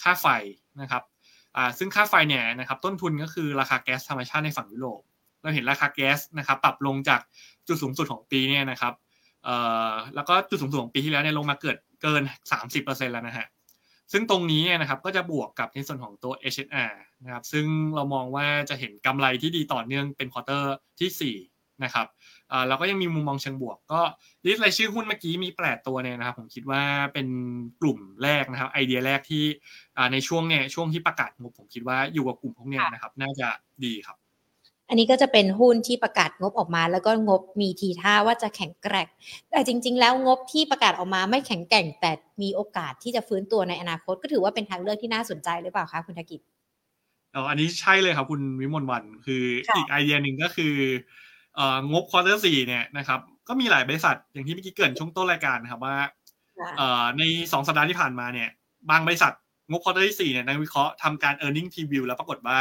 [0.01, 0.27] ค่าไฟ
[0.82, 1.04] นะครับ
[1.55, 5.01] อ่าซึ่งค่าไฟเนี่ยนะครับต้นทุนก็คือราคาแก๊สธรรมชาติในฝั่งยุโรป
[5.41, 7.21] เราเห็นราคาแก๊สนะครับปรับลงจาก
[7.67, 8.93] จุดสูงสุดของปีเนี่ยนะครับ
[9.43, 9.55] เอ่
[9.91, 12.23] อแล้วก็จุดสูงสุดของปีที่แล้วเนี่ยลงมาเกิดเกิน
[12.69, 13.47] 30%แล้วนะฮะ
[14.11, 16.91] ซึ่งตรงนี้เนี่ยนะครับก็จะบวกกับในส่วนของตัว SHR
[17.23, 22.07] นะครับซึ่งเรามองว่าจะเห็นกำไรที่ดีต่อเนื่องเป็น quarter ที่4นะครับ
[22.67, 24.01] เราก็ยังมีมุมมองเชิงบวก ก็
[24.45, 26.81] list รายชื่อหุ้นเมื่อกี้มีแปดตัวเนี่ยนะครับ ผมคิดว่า
[27.13, 27.27] เป็น
[27.81, 29.43] กลุ่มแรกนะครับ ไอเดียแรกที่
[30.11, 33.47] ในช่วงเนี่ยช่วงที่ประกาศงบผมคิดว่าอยู่กับกลุ่มพวกนี้นะครับ น่าจะ
[33.85, 34.17] ดีครับ
[34.91, 39.07] อันนี้ก็จะเป็นหุ้นที่ประกาศงบออกมา แล้วก็งบมีทีท่าว่าจะแข็งแกร่ง
[39.51, 42.11] แต่จริง ๆ แล้วงบที่ประกาศออกมาไม่แข็งแกร่ง แต่
[42.41, 46.39] มีโอกาสที่จะฟื้นตัวในอนาคต ก็ถือว่าเป็นทางเลือกที่น่าสนใจหรือเปล่าคะคุณธกิจ
[47.35, 49.43] อ๋ออันนี้ใช่เลยครับคุณวิมลวันคือ
[49.75, 50.73] อีกไอเดียหนึ่งก็คือ
[51.91, 55.97] งบ quarter สี่เนี่ยนะครับก็มีหลายบริษัทอย่างที่เมื่อกี้เกริ่นช่วงต้นรายการนะครับว่า
[57.17, 58.49] ในสองสัปดาห์ที่ผ่านมาเนี่ย
[58.89, 59.31] บางบริษัท
[59.69, 62.57] งบ quarter ที่สี่เนี่ยนักวิเคราะห์ทำการ e a r n i n g preview แล้วปรากฏว่า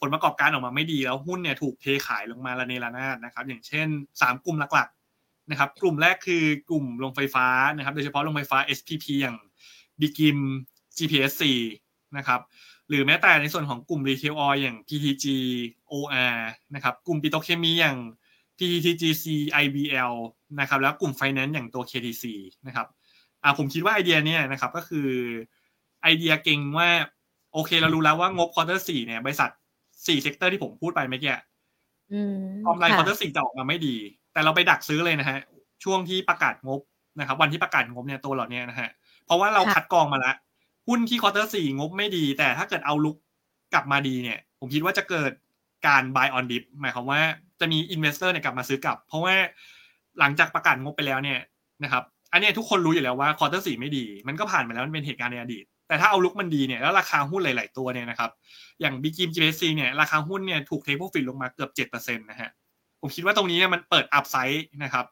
[0.00, 3.86] ผลประกอบการออกมาไม่ดีแล้วหุ้นเนี่ยถูกเทขายลงมาระเนระนาดนะครับ อย่างเช่น
[4.20, 9.36] 3 กลุ่มหลักๆนะครับ กลุ่มแรกคือกลุ่มโรงไฟฟ้านะครับ โดยเฉพาะโรงไฟฟ้า SPP อย่าง
[10.00, 10.38] BGRIM
[10.96, 11.42] GPSC
[12.16, 12.40] นะครับ
[12.88, 15.26] หรือแม้แต่ในส่วนของกลุ่ม retail oil อย่าง PTG
[15.92, 16.36] OR
[16.74, 17.96] นะครับกลุ่มปิโตเคมีอย่าง
[18.58, 19.24] PTGC
[19.64, 20.12] IBL
[20.60, 22.24] นะครับแล้วกลุ่ม Finance อย่างตัว KTC
[22.66, 22.86] นะครับ
[23.42, 25.08] อ่าผมคิดว่าไอเดียเนี่ยนะครับก็คือ
[26.02, 26.88] ไอเดียเก็งว่า
[27.52, 29.50] โอเคเรารู้แล้วว่างบ quarter สี่เนี่ยบริษัท
[30.06, 31.34] สี่ sector ที่ผมพูดไปเมื่อกี้
[32.66, 33.96] กำไร quarter สี่จะออกมาไม่ดี
[34.32, 35.38] แต่เราไปดักซื้อเลยนะฮะ
[35.84, 36.80] ช่วงที่ประกาศงบ
[37.18, 38.90] นะครับ วันที่ประกาศงบเนี่ยตัวเหล่านี้นะฮะ
[39.24, 40.36] เพราะว่าเราคัดกรองมาแล้ว
[40.88, 43.16] หุ้นที่ quarter สี่งบไม่ดี แต่ถ้าเกิด outlook
[43.74, 45.32] กลับมาดีเนี่ย ผมคิดว่าจะเกิด
[45.86, 47.20] การ buy on dip หมายความว่า
[47.62, 49.34] จะมี investor เนี่ยกลับมาซื้อกลับ เพราะว่า
[50.18, 51.38] หลังจากประกาศงบไปแล้วเนี่ย
[51.84, 58.30] นะครับอันนี้ทุกคนรู้อยู่แล้วว่า quarter สี่ไม่ดี มันก็ผ่านไปแล้วมันเป็นเหตุการณ์ในอดีต แต่ถ้า outlook มันดีเนี่ยแล้วราคาหุ้นหลาย ๆ ตัวเนี่ยนะครับ
[58.80, 62.50] อย่าง BGRIM GPSC เนี่ยราคาหุ้นเนี่ยถูก take profit ลงมาเกือบเจ็ดเปอร์เซ็นต์นะฮะ
[63.00, 65.06] ผมคิดว่าตรงนี้เนี่ยมันเปิด upside นะครับ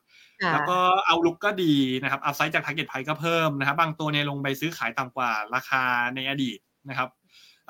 [0.52, 5.82] แล้วก็ outlook ก็ดีนะครับ upside จาก target price ก็เพิ่มนะครับบางตัวเนี่ยลงไปซื้อขายต่ำกว่าราคา
[6.14, 6.58] ในอดีต
[6.88, 7.08] นะครับ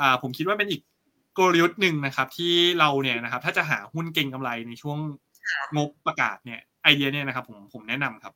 [0.01, 0.81] อ่าผมคิดว่าเป็นอีก
[1.41, 4.99] กลยุทธ์หนึ่งนะครับ ที่เราเนี่ยนะครับ ถ้าจะหาหุ้นเก็งกำไรในช่วง
[5.77, 8.35] งบประกาศเนี่ยไอเดียเนี่ยนะครับผมผมแนะนำครับ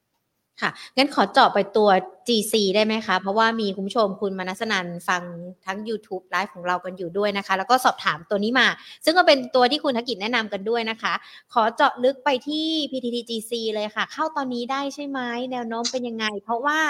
[0.63, 1.89] ค่ะ งั้นขอเจาะไปตัว
[2.29, 5.23] GC ได้ไหมคะ เพราะว่ามีคุณผู้ชมคุณมนัสนันฟัง
[5.67, 8.67] ทั้ง YouTube ไลฟ์ของเรากันอยู่ด้วยนะคะ แล้วก็สอบถามตัวนี้มา
[9.05, 11.15] ซึ่งก็เป็นตัวที่คุณธกิจแนะนำกันด้วยนะคะ
[11.53, 15.21] ขอเจาะลึกไปที่ PTTGC เลยค่ะ เข้าตอนนี้ได้ใช่ไหม
[15.53, 16.81] แนวโน้มเป็นยังไง เพราะว่า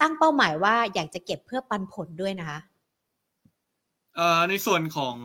[0.00, 2.58] ตั้งเป้าหมายว่าอยากจะเก็บเพื่อปันผลด้วยนะคะ
[4.48, 5.16] ในส่วนของ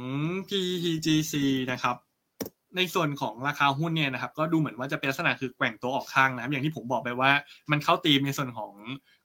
[0.49, 1.33] PTGC
[1.71, 1.97] นะครับ
[2.77, 7.31] ในส่วนของราคาหุ้นเนี่ยนะครับ ก็ดูเหมือนว่าจะเป็นลักษณะคือแกว่งตัวออกข้างนะครับ อย่างที่ผมบอกไปว่า
[7.71, 8.73] มันเข้าตีมในส่วนของ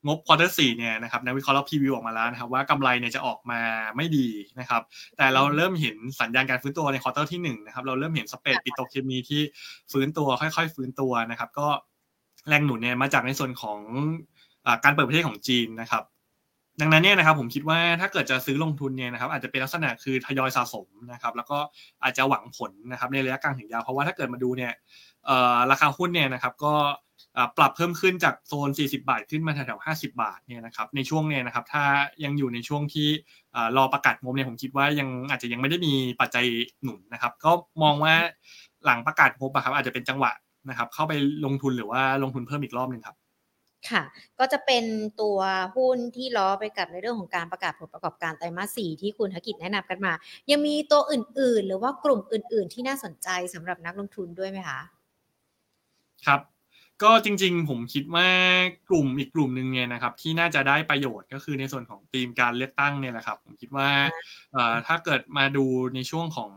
[0.07, 3.61] งบควอเตอร์สี่เนี่ยนะครับนักวิเคราะห์เราพรีวิวออกมาแล้วนะครับว่ากำไรเนี่ยจะออกมา
[3.97, 4.29] ไม่ดี
[4.61, 4.83] นะครับ
[5.17, 9.43] แต่เราเริ่มเห็นสัญญาณการฟื้นตัวใน quarter ที่1นะครับเราเริ่มเห็น spread ปิโตรเคมีที่
[9.93, 11.69] ฟื้นตัวค่อย ๆ ฟื้นตัวนะครับ ก็
[12.49, 13.79] แรงหนุนเนี่ยมาจากในส่วนของ
[14.85, 16.03] การเปิดประเทศของจีนนะครับ
[16.81, 21.59] ดังนั้นเนี่ยนะครับผมคิดว่าถ้าเกิดจะซื้อลงทุนเนี่ยนะครับอาจจะเป็นลักษณะคือทยอยสะสมนะครับแล้วก็
[22.03, 24.73] อาจจะหวังผลนะครับในระยะกลางถึงยาวเพราะว่าถ้าเกิดมาดูเนี่ย
[25.71, 26.75] ราคาหุ้นเนี่ยนะครับก็
[27.59, 31.85] ปรับเพิ่มขึ้นจากโซน 40 บาท ขึ้นมาแถวๆ50 บาทเนี่ยนะครับในช่วงเนี่ยนะครับถ้า
[32.25, 33.09] ยังอยู่ในช่วงที่
[33.77, 36.47] รอประกาศงบเนี่ยผมคิดว่ายังอาจจะยังไม่ได้มีปัจจัย
[36.83, 38.15] หนุนนะครับ ก็มองว่า
[38.85, 40.33] หลังประกาศงบอะครับอาจจะเป็นจังหวะ
[40.69, 41.13] นะครับเข้าไป
[41.45, 43.17] ลงทุนหรือว่าลงทุนเพิ่มอีกรอบหนึ่งครับ
[43.91, 44.03] ค่ะ
[44.39, 44.85] ก็จะเป็น
[45.21, 45.39] ตัว
[45.77, 50.13] หุ้นที่ล้อไปกับในเรื่องของการประกาศผลประกอบการไตรมาสสี่ที่คุณธกิจแนะนำกันมา
[50.51, 54.81] ยังมีตัวอื่น ๆ หรือว่ากลุ่มอื่น ๆ ที่น่าสนใจสำหรับนักลงทุนด้วยไหมคะ
[56.27, 56.41] ครับ
[57.03, 58.29] ก็จริง ๆ ผมคิดว่า
[58.89, 63.91] กลุ่มอีกกลุ่มหนึ่งเนี่ยนะครับ ที่น่าจะได้ประโยชน์ก็คือในส่วนของธีมการเลือกตั้งเนี่ยแหละครับ ผมคิดว่า
[64.87, 66.51] ถ้าเกิดมาดูในช่วงของ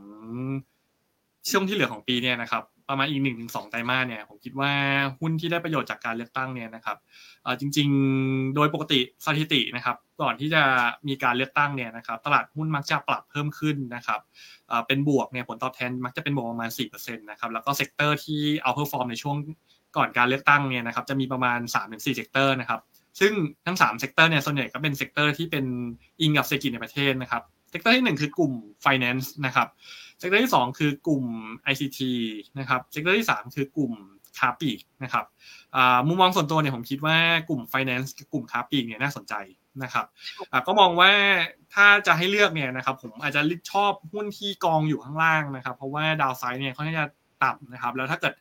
[1.50, 4.72] ช่วงที่เหลือของปีเนี่ยนะครับ ประมาณอีกหนึ่งถึงสองไตรมาสเนี่ยผมคิดว่า
[5.20, 6.98] หุ้นที่ได้ประโยชน์จากการเลือกตั้งเนี่ยนะครับ
[7.60, 7.90] จริง
[8.22, 10.64] ๆ โดยปกติสถิตินะครับก่อนที่จะ
[11.08, 14.20] มีการเลือกตั้งเนี่ยนะครับตลาดหุ้นมักจะปรับเพิ่มขึ้นนะครับ
[14.88, 19.36] เป็นบวกเนี่ยผลตอบแทนมักจะเป็นบวกประมาณ4%นะครับแล้วก็ sector ที่ outperform ในช่วง
[19.98, 22.80] ก่อนการเลือกตั้งเนี่ยนะครับจะมีประมาณ 3-4 sector นะครับ
[23.20, 23.34] ซึ่ง
[23.66, 25.66] ทั้ง3 sector เนี่ยส่วนใหญ่ก็เป็น sector ที่เป็น
[26.22, 28.54] อิงกับเศรษฐกิจในประเทศนะครับ sector ที่ 1 คือกลุ่ม
[28.86, 29.68] finance นะครับ
[30.20, 31.24] sector ที่ 2 คือกลุ่ม
[31.72, 32.00] ICT
[32.60, 33.94] นะครับ sector ที่ 3 คือกลุ่ม
[34.40, 35.26] คาปลีกนะครับ
[36.08, 37.18] มุมมองส่วนตัวเนี่ยผมคิดว่า
[37.50, 39.34] กลุ่ม finance กับกลุ่มค้าปลีกเนี่ยน่าสนใจ
[39.84, 40.06] นะครับ
[40.68, 41.12] ก็มองว่า
[41.74, 47.06] ถ้าจะให้เลือกเนี่ยนะครับผมอาจจะชอบหุ้นที่กองอยู่ข้างล่างนะครับ เพราะว่า downside เนี่ยเขาจะ
[47.44, 48.34] ต่ำนะครับแล้วถ้าเกิด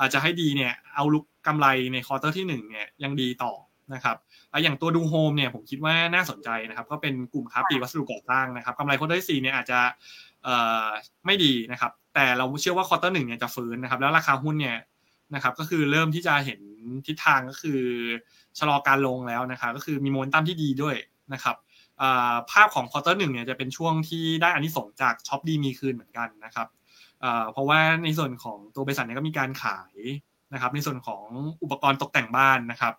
[0.00, 3.52] อาจจะให้ดีเนี่ย outlook กำไรใน quarter ที่1เนี่ยยังดีต่อ
[3.94, 4.16] นะครับ
[4.62, 9.78] อย่างตัวดูโฮมเนี่ยผมคิดว่าน่าสนใจนะครับ ก็เป็นกลุ่มค้าปลีกวัสดุก่อสร้างนะครับกำไร quarter ที่4เนี่ยอาจจะ
[11.26, 14.78] ไม่ดีนะครับ แต่เราเชื่อว่า quarter หนึ่งเนี่ยจะฟื้นนะครับ แล้วราคาหุ้นเนี่ย
[15.34, 16.60] นะครับ ก็คือเริ่มที่จะเห็น
[17.06, 17.80] ทิศทางก็คือ
[18.58, 20.96] ชะลอการลงแล้วนะครับ ก็คือมีโมเมนตัมที่ดีด้วย
[21.32, 21.56] นะครับ
[22.50, 26.68] ภาพของ quarter หนึ่งเนี่ยจะเป็นช่วงที่ได้อานิสงส์จากช็อปดีมีคืนเหมือนกันนะครับ
[27.52, 29.94] เพราะว่าในส่วนของตัวบริษัทเนี่ยก็มีการขาย
[30.54, 31.24] นะครับในส่วนของ
[31.62, 32.92] อุปกรณ์ตกแต่งบ้านนะครับ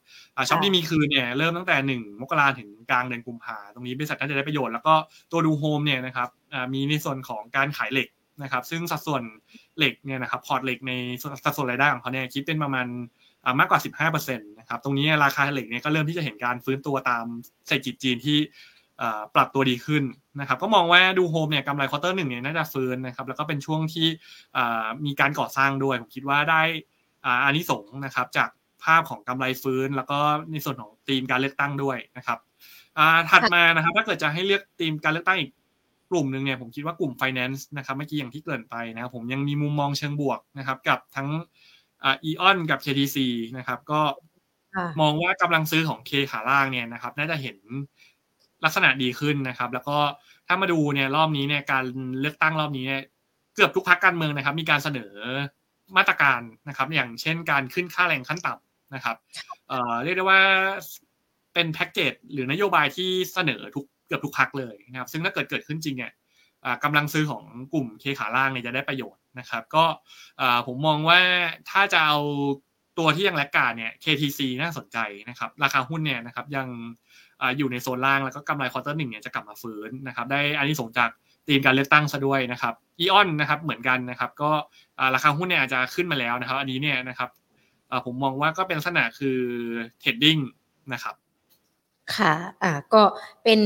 [0.49, 4.93] ช็อปดีมีคืนเนี่ยเริ่มตั้งแต่หนึ่งมกราถึงกลางเดือนกุมภาตรงนี้บริษัทน่าจะได้ประโยชน์แล้วก็
[5.31, 6.29] ตัวดูโฮมเนี่ยนะครับ
[6.73, 8.09] มีในส่วนของการขายเหล็ก
[8.43, 9.23] นะครับ ซึ่งสัดส่วน
[9.77, 10.93] เหล็กเนี่ยนะครับพอร์ตเหล็กใน
[11.45, 12.87] สัดส่วนรายได้ของเขาเนี่ยคิดเป็นประมาณ
[13.59, 13.79] มากกว่า
[14.11, 17.25] 15%นะครับตรงนี้ราคาเหล็กเนี่ยก็เริ่มที่จะเห็นการฟื้นตัวตาม
[17.67, 18.37] เศรษฐกิจจีนที่
[19.35, 20.03] ปรับตัวดีขึ้น
[20.39, 24.07] นะครับก็มองว่าดูโฮมเนี่ยกำไร quarter หนึ่งเนี่ยน่าจะฟื้นนะครับแล้วก็เป็นช่วงที่
[25.05, 26.61] มีการก่อสร้างด้วยผมคิดว่าได้
[27.25, 28.49] อานิสงส์นะครับ จาก
[28.83, 30.19] ภาพของกำไรฟื้น แล้วก็
[30.51, 32.39] ในส่วนของธีมการเลือกตั้งด้วยนะครับ
[33.31, 35.51] ถัดมานะครับ ถ้าเกิดจะให้เลือกธีมการเลือกตั้งอีก
[36.11, 41.27] กลุ่มหนึ่งเนี่ยผมคิดว่ากลุ่ม finance นะครับเมื่อกี้อย่างที่เกริ่นไปนะครับผมยังมีมุมมองเชิงบวกนะครับ กับทั้ง
[42.05, 43.17] อีออนกับ KTC
[43.57, 44.01] นะครับ ก็
[45.01, 47.57] มองว่ากำลังซื้อของ K ขาล่างเนี่ยนะครับ น่าจะเห็น
[48.63, 49.97] ลักษณะดีขึ้นนะครับ แล้วก็
[50.47, 51.83] ถ้ามาดูเนี่ยรอบนี้เนี่ยการ
[52.21, 53.01] เลือกตั้งรอบนี้เนี่ย
[53.55, 55.13] เกือบทุกพรรคการเมืองนะครับ มีการเสนอ
[55.97, 59.15] มาตรการนะครับ อย่างเช่นการขึ้นค่าแรงขั้นต่ำนะครับ
[60.03, 60.41] เรียกได้ว่า
[61.53, 66.11] เป็นแพ็กเกจหรือนโยบายที่เสนอทุกเกือบทุกพักเลยนะครับ ซึ่งถ้าเกิดเกิดขึ้นจริงเนี่ย
[66.83, 67.43] กำลังซื้อของ
[67.73, 69.85] กลุ่มเคขาล่างเนี่ยจะได้ประโยชน์นะครับ ก็
[70.67, 71.19] ผมมองว่า
[71.69, 72.17] ถ้าจะเอา
[72.99, 74.97] ตัวที่ยังแลกกาดเนี่ย KTC น่าสนใจ
[75.29, 76.67] นะครับ ราคาหุ้นเนี่ยนะครับยัง
[77.57, 81.09] อยู่ในโซนล่างแล้วก็กำไร quarter หนึ่งเนี่ยจะกลับมาฟื้นนะครับ ได้อานิสงส์จาก
[81.47, 84.51] ธีมการเลือกตั้งซะด้วยนะครับอีออนนะครับเหมือนกันนะครับ ก็
[85.15, 87.29] ราคาหุ้นเนี่ยอาจจะขึ้นมาแล้วนะครับ อันนี้เนี่ยนะครับ
[88.05, 89.39] ผมมองว่าก็เป็นลักษณะคือ
[89.99, 90.37] trading
[90.93, 91.15] นะครับ
[92.15, 93.01] ค่ะอ่าก็
[93.43, 93.59] เป็น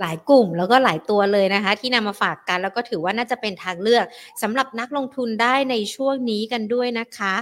[0.00, 4.04] หลายกลุ่มแล้วก็หลายตัวเลยนะคะ ที่นำมาฝากกันแล้วก็ถือว่าน่าจะเป็นทางเลือก
[4.42, 7.34] สำหรับนักลงทุนได้ในช่วงนี้กันด้วยนะคะ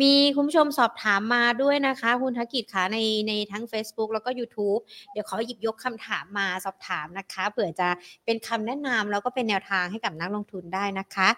[0.00, 4.80] มีคุณผู้ชมสอบถามมาด้วยนะคะ คุณธกิจคะในในทั้ง Facebook แล้วก็ YouTube
[5.12, 7.88] เดี๋ยวขอหยิบยกคำถามมาสอบถามนะคะเผื่อจะ
[8.24, 11.28] เป็นคำแนะนำแล้วก็เป็นแนวทางให้กับนักลงทุนได้นะคะ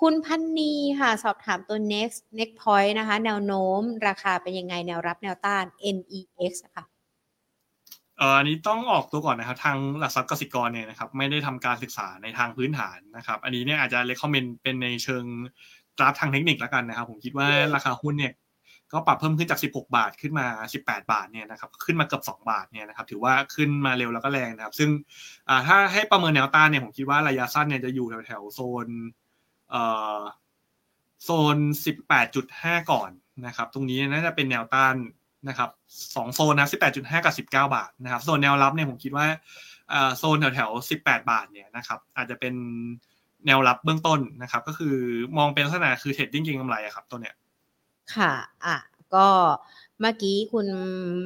[0.00, 5.64] คุณพันนีค่ะสอบถามตัว next next point นะคะ แนวโน้ม ราคาเป็นยังไงแนวรับแนวต้าน
[5.96, 6.97] NEX ค่ะ
[8.20, 15.24] อันนี้ต้องออกตัวก่อนนะครับ ทางหลักทรัพย์กสิกรเนี่ยนะครับไม่ได้ทำการศึกษาในทางพื้นฐานนะครับ อันนี้เนี่ยอาจจะเลคคอมเมนต์เป็นในเชิง
[15.98, 18.32] กราฟทางเทคนิคแล้วกันนะครับ ผมคิดว่าราคาหุ้นเนี่ย
[18.92, 20.46] ก็ปรับเพิ่มขึ้นจาก 16 บาทขึ้นมา
[20.78, 24.90] 18 บาทเนี่ยนะครับขึ้นมาเกือบ 2 บาทเนี่ยนะครับถือว่าขึ้นมาเร็วแล้วก็แรงนะครับ ซึ่ง
[25.66, 28.88] ถ้าให้ประเมินแนวต้านเนี่ยผมคิดว่าระยะสั้นเนี่ยจะอยู่แถวๆโซน
[31.24, 31.56] โซน
[32.22, 33.10] 18.5 ก่อน
[33.46, 34.94] นะครับ ตรงนี้น่าจะเป็นแนวต้าน
[35.48, 35.70] นะครับ
[36.16, 39.26] สองโซนนะสิบแปดจุดห้ากับสิบเก้าบาทนะครับส่วนแนวรับเนี่ยผมคิดว่า
[40.18, 42.54] โซนแถวแถวสิบแปดบาทเนี่ยนะครับอาจจะเป็น
[43.46, 44.96] แนวรับเบื้องต้นนะครับ ก็คือ
[45.36, 47.34] มองเป็นลักษณะคือเทรดดิ้งเก็งกำไรอะครับตัวเนี้ย
[48.14, 48.32] ค่ะ
[48.64, 48.76] อะ
[49.14, 49.28] ก็
[50.00, 50.66] เมื่อกี้คุณ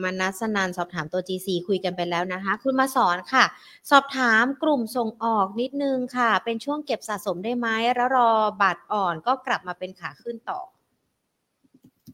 [0.03, 3.45] มนัสนันสอบถามตัว GC คุยกันไปแล้วนะคะ คุณมาสอนค่ะ
[3.91, 8.31] สอบถามกลุ่มส่งออกนิดนึงค่ะ เป็นช่วงเก็บสะสมได้ไหมแล้วรอ
[8.63, 10.61] บาทอ่อนก็กลับมาเป็นขาขึ้นต่อ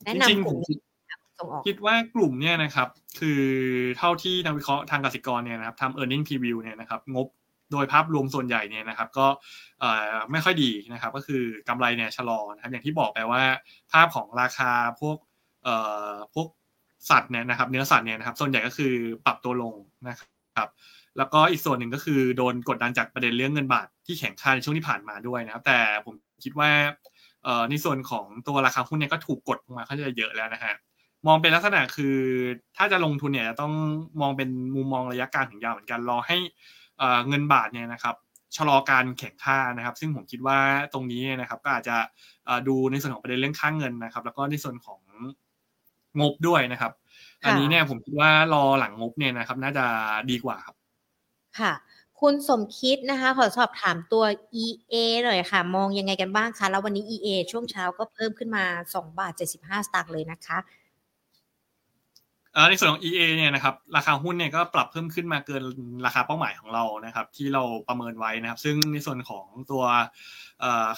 [0.05, 0.59] แนะนำกลุ่ม
[1.67, 2.89] คิดว่ากลุ่มเนี่ยนะครับ
[3.21, 3.43] คือ
[3.99, 7.27] เท่าที่นักวิเคราะห์ทางกสิกรเนี่ยนะครับทำ e a r n i n g preview เนี่ยนะครับ งบ
[7.73, 9.27] โดยภาพรวมส่วนใหญ่เนี่ยนะครับ ก็
[10.33, 13.43] ไม่ค่อยดีนะครับ ก็คือกำไรเนี่ยชะลอนะครับ อย่างที่บอกไปว่า
[13.93, 14.71] ภาพของราคา
[15.01, 15.17] พวก
[16.35, 16.49] พวก
[17.11, 18.93] สัตว์เนี่ยนะครับ เนื้อสัตว์เนี่ยนะครับ ส่วนใหญ่ก็คือ
[19.27, 19.75] ปรับตัวลง
[20.09, 20.17] นะ
[20.57, 20.69] ครับ
[21.19, 26.71] แล้วก็อีกส่วนหนึ่งก็คือโดนกดดันจากประเด็นเรื่องเงินบาทที่แข็งค่าในช่วงที่ผ่านมาด้วยนะครับ แต่ผมคิดว่า
[27.71, 30.75] ในส่วนของตัวราคาหุ้นเนี่ยก็ถูกกดลงมาค่อนข้างเยอะแล้วนะฮะ
[31.27, 32.17] มองเป็นลักษณะคือ
[32.77, 33.73] ถ้าจะลงทุนเนี่ยจะต้อง
[34.21, 36.37] มองเป็นมุมมองระยะกลางถึงยาวเหมือนกันรอให้
[37.29, 38.15] เงินบาทเนี่ยนะครับ
[38.57, 40.59] ชะลอการแข่งค่านะครับ ซึ่งผมคิดว่า
[40.93, 41.97] ตรงนี้นะครับก็อาจจะ
[42.69, 45.01] ดูในส่วนของประเด็นเรื่องค่างเงินนะครับ แล้วก็ในส่วนของ
[46.21, 46.93] งบด้วยนะครับ
[47.45, 49.85] อันนี้เนี่ยผมคิดว่ารอหลังงบเนี่ยนะครับ น่าจะ
[50.31, 50.77] ดีกว่าครับ
[51.59, 51.73] ค่ะ
[52.21, 54.25] คุณสมคิดนะคะ ขอสอบถามตัว
[54.65, 60.59] EA หน่อยค่ะ มองยังไงกันบ้างคะแล้ววันนี้ EA ช่วงเช้าก็เพิ่มขึ้นมา2บาท75สตางค์เลยนะคะ
[62.71, 65.63] ในส่วนของ EA เนี่ยนะครับราคาหุ้นเนี่ยก็ปรับเพิ่มขึ้นมาเกิน
[66.07, 69.83] ราคาเป้าหมายของเรานะครับ ที่เราประเมินไว้นะครับ ซึ่งในส่วนของตัว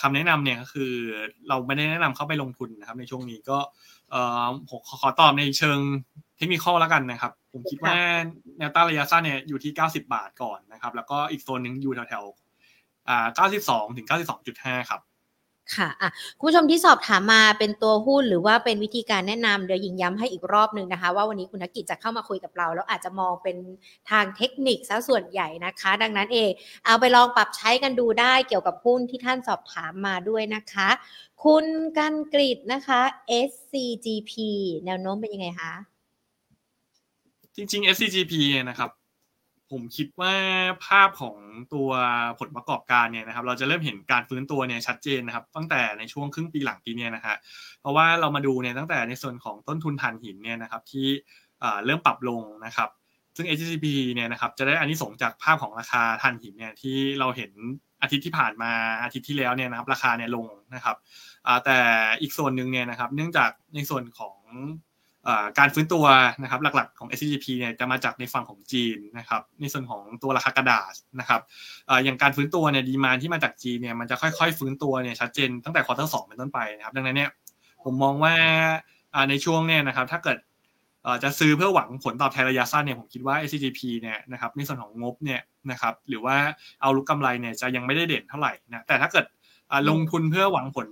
[0.01, 0.93] คำแนะนำเนี่ยก็คือ
[1.49, 3.59] เราไม่ได้แนะนำเข้าไปลงทุนนะครับ ในช่วงนี้ก็
[4.69, 5.79] ผมขอตอบในเชิง
[6.37, 7.97] เทคนิคแล้วกันนะครับ ผมคิดว่า
[8.59, 14.07] แนวต้านระยะสั้นเนี่ยอยู่ที่ 90 บาทก่อนนะครับ แล้วก็อีกโซนหนึ่งอยู่แถวๆ92ถึง
[14.49, 15.01] 92.5 ครับ
[15.77, 23.57] ค่ะอะคุณผู้ชมที่สอบถามมาเป็นตัวหุ้นหรือว่าเป็นวิธีการแนะนำเดี๋ยวยิงย้ำให้อีกรอบหนึ่งนะคะ ว่าวันนี้คุณธกิจจะเข้ามาคุยกับเรา แล้วอาจจะมองเป็น
[24.11, 26.51] ทางเทคนิคซะส่วนใหญ่นะคะ ดังนั้นเอง
[26.87, 30.89] เอาไปลองปรับใช้กันดูได้เกี่ยวกับหุ้นที่ท่านสอบถามมาด้วยนะคะ
[31.45, 31.67] คุณ
[31.99, 33.01] กันกริดนะคะ
[33.49, 34.33] SCGP
[34.87, 35.73] แนวโน้มเป็นยังไงคะ
[37.57, 38.35] จริงๆ SCGP
[38.71, 38.91] นะครับ
[39.71, 40.35] ผมคิดว่า
[40.87, 41.37] ภาพของ
[41.75, 41.91] ตัว
[42.41, 47.37] ผลประกอบการเนี่ยนะครับ เราจะเริ่มเห็นการฟื้นตัวเนี่ยชัดเจนนะครับ ตั้งแต่ในช่วงครึ่งปีหลังปีเนี้นะฮะ
[47.81, 51.07] เพราะว่าเรามาดูเนี่ยตั้งแต่ในส่วนของต้นทุนถ่านหินเนี่ยนะครับที่
[51.85, 52.89] เริ่มปรับลงนะครับ
[53.37, 57.53] ซึ่ง HCP เนี่ยนะครับจะได้อันนี้ส่งจากภาพของราคาถ่านหินเนี่ยที่เราเห็น
[58.03, 60.97] อาทิตย์ที่ผ่านมาอาทิตย์ที่แล้วเนี่ยนะครับราคาเนี่ยลงนะครับ
[61.65, 61.79] แต่
[62.23, 64.37] อีกส่วนหนึ่งเนี่ยนะครับ เนื่องจากในส่วนของ
[65.59, 66.05] การฟื้นตัว
[66.43, 71.41] นะครับหลักๆของ SGP เนี่ยจะมาจากในฝั่งของจีนนะครับในส่วนของตัวราคากระดาษนะครับ
[72.05, 77.31] อย่างการฟื้นตัวเนี่ยดีมาที่มาจากจีนเนี่ยมันจะค่อยๆ ฟื้นตัวเนี่ยชัดเจนตั้งแต่ควอเตอร์สองเป็นต้นไปนะครับดังนั้นเนี่ย
[77.85, 78.35] ผมมองว่า
[79.31, 80.39] ในช่วงเนี่ยนะครับถ้าเกิด
[81.23, 86.37] จะซื้อเพื่อหวังผลตอบแทนระยะสั้นเนี่ยผมคิดว่า SCGP เนี่ยนะครับในส่วนของงบเนี่ยนะครับหรือว่า
[86.81, 89.27] เอาลุกกำไรเนี่ยจะยังไม่ได้เด่นเท่าไหร่นะแต่ถ้าเกิด
[89.91, 90.89] ลงทุนเพื่อหวังผล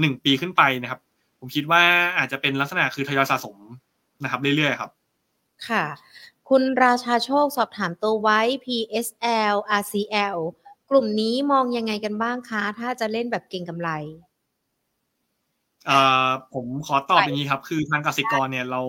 [0.00, 1.00] หนึ่งปีขึ้นไปนะครับ
[1.40, 1.82] ผมคิดว่า
[2.16, 3.56] อาจจะเป็นลักษณะคือทยอยสะสม
[4.22, 4.90] นะครับเรื่อยๆครับ
[5.68, 5.84] ค่ะ
[6.48, 10.36] คุณราชาโชคสอบถามตัวไว้ PSL RCL
[10.90, 13.90] กลุ่มนี้มองยังไงกันบ้างคะ ถ้าจะเล่นแบบเก่งกำไร
[16.54, 18.82] ผมขอตอบอย่างนี้ครับ คือทางกสิกรเนี่ยเรา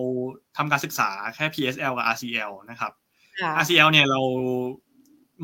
[0.56, 2.92] ทำการศึกษาแค่ PSL กับ RCL นะครับ
[3.62, 4.20] RCL เนี่ยเรา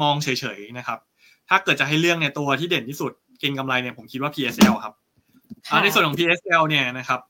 [0.02, 0.98] มองเฉยๆนะครับ
[1.48, 4.94] ถ้าเกิดจะให้เรื่องเนี่ยตัวที่เด่นที่สุดเก่งกำไรเนี่ยผมคิดว่า PSL ครับ
[5.82, 7.20] ในส่วนของ PSL เนี่ยนะครับ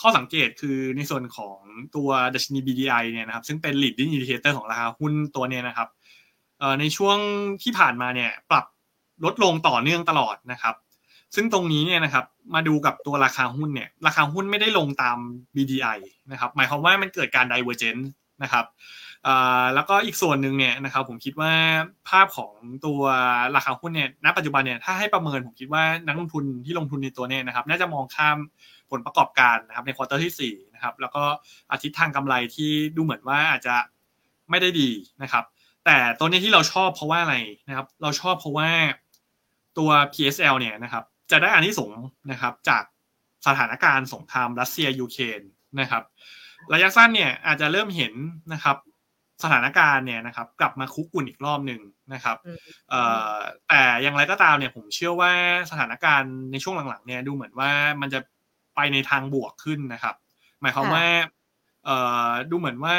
[0.00, 1.58] ข้อสังเกตคือในส่วนของ
[1.96, 5.88] ตัวดัชนี BDI เนี่ยนะครับซึ่งเป็น leading indicator ของราคาหุ้นตัวนี้นะครับ
[6.80, 7.18] ในช่วง
[7.62, 8.64] ที่ผ่านมาเนี่ยปรับ
[9.24, 10.74] ลดลงต่อเนื่องตลอดนะครับ
[11.34, 12.24] ซึ่งตรงนี้เนี่ยนะครับ
[12.54, 15.18] มาดูกับตัวราคาหุ้นเนี่ยราคาหุ้นไม่ได้ลงตาม
[15.56, 15.98] BDI
[16.32, 18.04] นะครับหมายความว่ามันเกิดการ divergence
[18.42, 18.64] นะครับ
[19.74, 21.52] แล้วก็อีกส่วนหนึ่งเนี่ยนะครับผมคิดว่า
[22.08, 22.52] ภาพของ
[22.86, 23.00] ตัว
[23.56, 28.38] ราคาหุ้นเนี่ยณปัจจุบันเนี่ยถ้าให้ประเมินผมคิดว่านักลงทุนที่ลงทุนในตัวเนี่ยนะครับน่าจะมองข้าม
[28.90, 31.22] ผลประกอบการนะครับใน quarter ที่4นะครับแล้วก็
[31.72, 33.76] อ่าทิศทางกำไรที่ดูเหมือนว่าอาจจะ
[34.50, 34.90] ไม่ได้ดี
[35.22, 35.44] นะครับ
[35.84, 37.36] แต่ตัวนี้ที่เราชอบเพราะว่าอะไร
[37.68, 38.68] นะครับ เราชอบเพราะว่า
[39.78, 41.92] ตัว PSL เนี่ยนะครับจะได้อานิสงส์
[42.30, 42.82] นะครับจาก
[43.46, 45.40] สถานการณ์สงครามรัสเซียยูเครน
[45.80, 46.02] นะครับ
[46.72, 48.14] ระยะสั้นเนี่ยอาจจะเริ่มเห็น
[48.52, 48.76] นะครับ
[49.42, 51.80] สถานการณ์เนี่ยนะครับ กลับมาคุกกุ่นอีกรอบหนึ่ง
[52.14, 52.36] นะครับ
[53.68, 55.32] แต่อย่างไรก็ตามเนี่ยผมเชื่อว่า
[55.70, 57.70] สถานการณ์ในช่วงหลังๆเนี่ยดูเหมือนว่า
[58.00, 58.20] มันจะ
[58.74, 60.14] ไปในทางบวกขึ้นนะครับ
[60.60, 61.04] หมายความว่า
[62.50, 62.96] ดูเหมือนว่า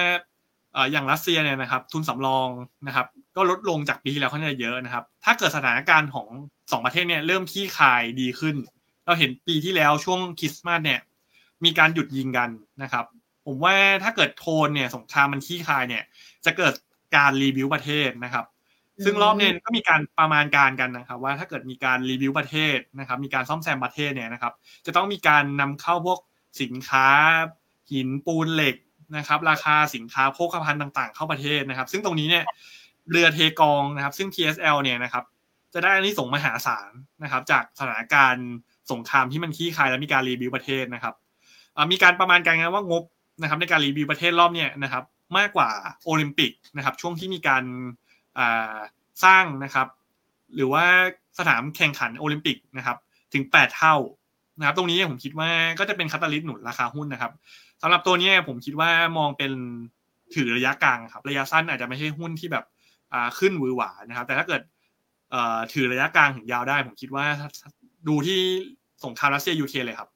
[0.92, 2.48] อย่างรัสเซียเนี่ยนะครับ ทุนสำรอง
[2.88, 6.28] นะครับ ก็ลดลงจากปีที่แล้วค่อนข้างเยอะนะครับ ถ้าเกิดสถานการณ์ของ
[6.72, 8.56] สองประเทศเนี่ยเริ่มขี้คายดีขึ้น
[9.06, 11.00] เราเห็นปีที่แล้วช่วงคริสต์มาสเนี่ย
[11.64, 12.50] มีการหยุดยิงกัน
[12.84, 13.06] นะครับ
[13.46, 16.04] ผมว่าถ้าเกิดโทนเนี่ยสงครามมันขี้คายเนี่ย
[16.46, 16.74] จะเกิด
[17.16, 18.46] การรีวิวประเทศนะครับ
[19.06, 24.54] ซึ่งรอบนี้ก็มีการประมาณการกันนะครับ ว่าถ้าเกิดมีการรีวิวประเทศนะครับ มีการซ่อมแซมประเทศเนี่ยนะครับ
[24.86, 26.20] จะต้องมีการนำเข้าพวก
[26.62, 27.08] สินค้า
[27.92, 28.76] หินปูนเหล็ก
[29.18, 32.46] นะครับ ราคาสินค้าโภคภัณฑ์ต่างๆ เข้าประเทศนะครับ ซึ่งตรงนี้เนี่ย
[33.12, 35.24] เรือเทกองนะครับ ซึ่ง TSL เนี่ยนะครับ
[35.74, 36.92] จะได้อานิสงส์มหาศาล
[37.24, 38.48] นะครับ จากสถานการณ์
[38.92, 41.16] สงครามที่มันคลี่คลายและมีการ rebuild ประเทศนะครับ
[41.92, 43.04] มีการประมาณการกันว่างบ
[43.42, 45.04] นะครับในการรีวิวประเทศรอบเนี่ยนะครับ
[45.38, 45.70] มากกว่า
[46.06, 47.64] โอลิมปิกนะครับช่วงที่มีการ
[49.24, 49.88] สร้างนะครับ
[50.56, 50.86] หรือว่า
[51.40, 52.98] สนามแข่งขันโอลิมปิกนะครับ
[53.34, 53.96] ถึง 8 เท่า
[54.60, 57.32] นะครับตรงนี้ผมคิดว่าก็จะเป็น catalyst หนุนราคาหุ้นนะครับ
[57.82, 59.52] สำหรับตัวนี้ผมคิดว่ามองเป็น
[60.36, 62.66] ถือระยะกลางครับระยะสั้นอาจจะไม่ใช่หุ้นที่แบบ
[63.40, 64.62] ขึ้นวือหวานะครับ แต่ถ้าเกิด
[65.74, 67.26] ถือระยะกลางถึงยาวได้ ผมคิดว่า
[68.08, 68.40] ดูที่
[69.06, 70.10] สงครามรัสเซียยูเครนเลยครับ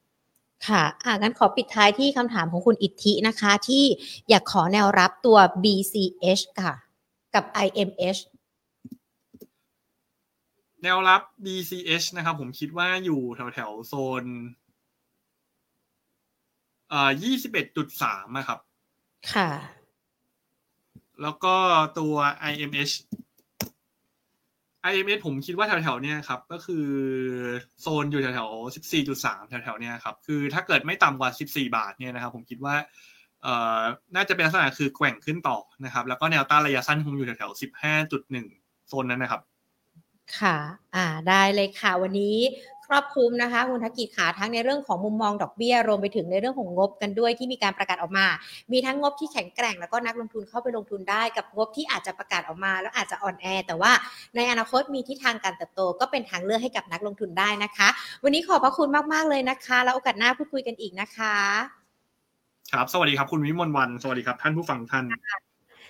[0.68, 3.84] ค่ะอ่างั้นขอปิดท้ายที่คำถามของคุณอิทธินะคะ ที่
[4.30, 6.74] อยากขอแนวรับตัว BCH ค่ะ
[7.36, 8.20] กับ IMH
[10.84, 14.24] แนวรับ BCH นะครับ ผมคิดว่าอยู่แถวแถวโซน
[16.90, 18.60] เอ่อยี่สิบเอ็ดจุดสามครับ
[19.34, 19.50] ค่ะ
[21.22, 21.56] แล้วก็
[22.00, 22.16] ตัว
[22.52, 22.94] IMH
[24.90, 26.88] IMH ผมคิดว่าแถวๆเนี้ยครับ ก็คือ
[27.82, 32.76] โซนอยู่แถวๆสิบสี่จุดสามแถวๆเนี้ยครับ คือถ้าเกิดไม่ต่ำกว่าสิบสี่บาทเนี่ยนะครับ ผมคิดว่า
[33.44, 33.82] เอ่อ
[34.16, 38.48] น่าจะเป็นลักษณะคือแกว่งขึ้นต่อนะครับ แล้วก็แนวต้านระยะสั้นคงอยู่แถวๆสิบห้าจุดหนึ่ง
[38.88, 39.42] โซนนั้นนะครับ
[40.40, 40.58] ค่ะ
[40.96, 42.38] อ่า ได้เลยค่ะ วันนี้
[42.88, 48.26] ครอบคลุมนะคะคุณทักกิจขาทั้งในเรื่องของมุมมองดอกเบี้ย รวมไปถึงในเรื่องของงบกันด้วยที่มีการประกาศออกมา
[48.72, 53.92] มีทั้งงบที่แข็งแกร่งแล้วก็นักลงทุนเข้าไปลงทุนได้กับงบที่อาจจะประกาศออกมา แล้วอาจจะอ่อนแอ แต่ว่า
[54.36, 57.88] ในอนาคตมีทิศทางการเติบโต ก็เป็นทางเลือกให้กับนักลงทุนได้นะคะ
[58.24, 61.36] วันนี้ขอบพระคุณมากๆเลยนะคะ แล้วโอกาสหน้าพูดคุยกันอีกนะคะ
[62.74, 65.06] ครับ สวัสดีครับคุณวิมลวันสวัสดีครับ ท่านผู้ฟังท่าน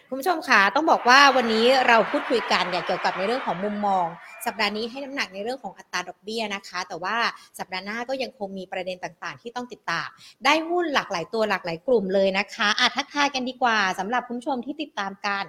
[0.10, 4.06] คุณผู้ชมคะต้องบอกว่าวันนี้เราพูดคุยกันเกี่ยวกับในเรื่องของมุมมอง
[4.48, 7.18] สัปดาห์นี้ให้น้ำหนักในเรื่องของอัตราดอกเบี้ยนะคะ แต่ว่า
[7.60, 10.08] สัปดาห์หน้าก็ยังคงมีประเด็นต่างๆ ที่ต้องติดตาม
[10.46, 15.44] ได้หุ้นหลากหลายตัวหลากหลายกลุ่มเลยนะคะอาทักทายกันดีกว่าสำหรับคุณผู้ชมที่ติดตามกัน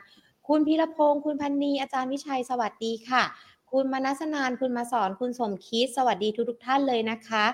[0.49, 3.22] คุณพีรพงศ์คุณพันนีอาจารย์วิชัยสวัสดีค่ะ
[3.70, 7.44] คุณมนัสนานคุณมาสอนคุณสมคิดสวัสดีทุกทุกท่านเลยนะคะ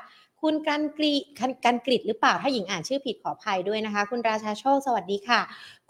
[0.42, 1.12] คุณกันกรี
[1.64, 5.40] กันกริดหรือเปล่าถ้าหญิงอ่านชื่อผิดขออภัยด้วยนะคะ คุณราชาโชคสวัสดีค่ะ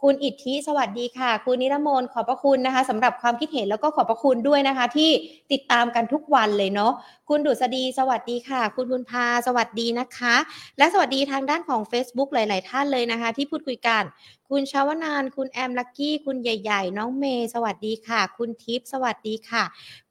[0.07, 5.11] คุณอิทธิสวัสดีค่ะ คุณนิรมนขอบพระคุณนะคะสำหรับความคิดเห็นแล้วก็ขอบพระคุณด้วยนะคะ ที่
[5.52, 6.92] ติดตามกันทุกวันเลยเนาะ
[7.28, 10.34] คุณดุษฎีสวัสดีค่ะ คุณบุญพาสวัสดีนะคะ
[10.78, 14.02] และสวัสดีทางด้านของ Facebook หลาย ๆ ท่านเลยนะคะ ที่พูดคุยกัน
[14.48, 19.64] คุณชาวนาน คุณแอมลักกี้ คุณใหญ่ ๆ น้องเมย์สวัสดีค่ะ คุณทิพย์สวัสดีค่ะ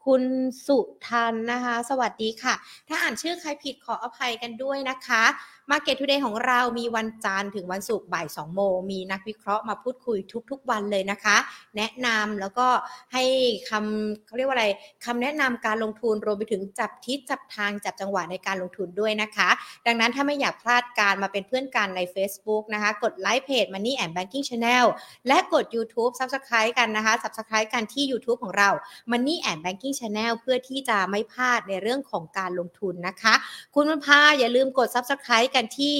[0.06, 0.24] คุณ
[0.68, 2.54] สุทันนะคะ สวัสดีค่ะ
[2.88, 5.24] ถ้าอ่านชื่อใครผิดขออภัยกันด้วยนะคะ
[5.72, 10.18] Market Today ของเรามีวันจันทร์ถึงวันศุกร์บ่าย2โมงมีนักวิเคราะห์มาพูดคุย
[10.51, 11.38] ทุก ๆ วันเลยนะคะ
[11.78, 12.68] แนะนำแล้วก็
[13.14, 13.24] ให้
[13.70, 14.68] คำเขาเรียกว่าอะไร
[15.05, 19.49] คำแนะนำการลงทุนรวมไปถึงจับทิศจับทางจับจังหวะในการลงทุนด้วยนะคะ
[19.86, 24.86] ดังนั้นถ้าไม่อยากพลาดการมาเป็นเพื่อนกันใน Facebook นะคะ กดไลค์เพจ Money and Banking Channel
[25.28, 28.70] และกด YouTube Subscribe กันนะคะ Subscribe กันที่ YouTube ของเรา
[29.11, 33.34] Money and Banking Channel เพื่อที่จะไม่พลาดในเรื่องของการลงทุนนะคะ
[33.76, 35.95] คุณมันพาอย่าลืมกด Subscribe กันที่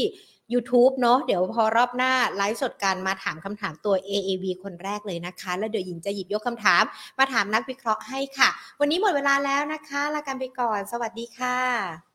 [0.54, 6.84] YouTube เนาะเดี๋ยวพอรอบหน้าไลฟ์สดกันมาถามคำถามตัว AAV คนแรกเลยนะคะ แล้วเดี๋ยวหญิงจะหยิบยกคำถาม
[7.20, 8.49] มาถามนักวิเคราะห์ให้ค่ะ
[8.80, 12.12] วันนี้หมดเวลาแล้วนะคะลากันไปก่อน สวัสดีค่ะ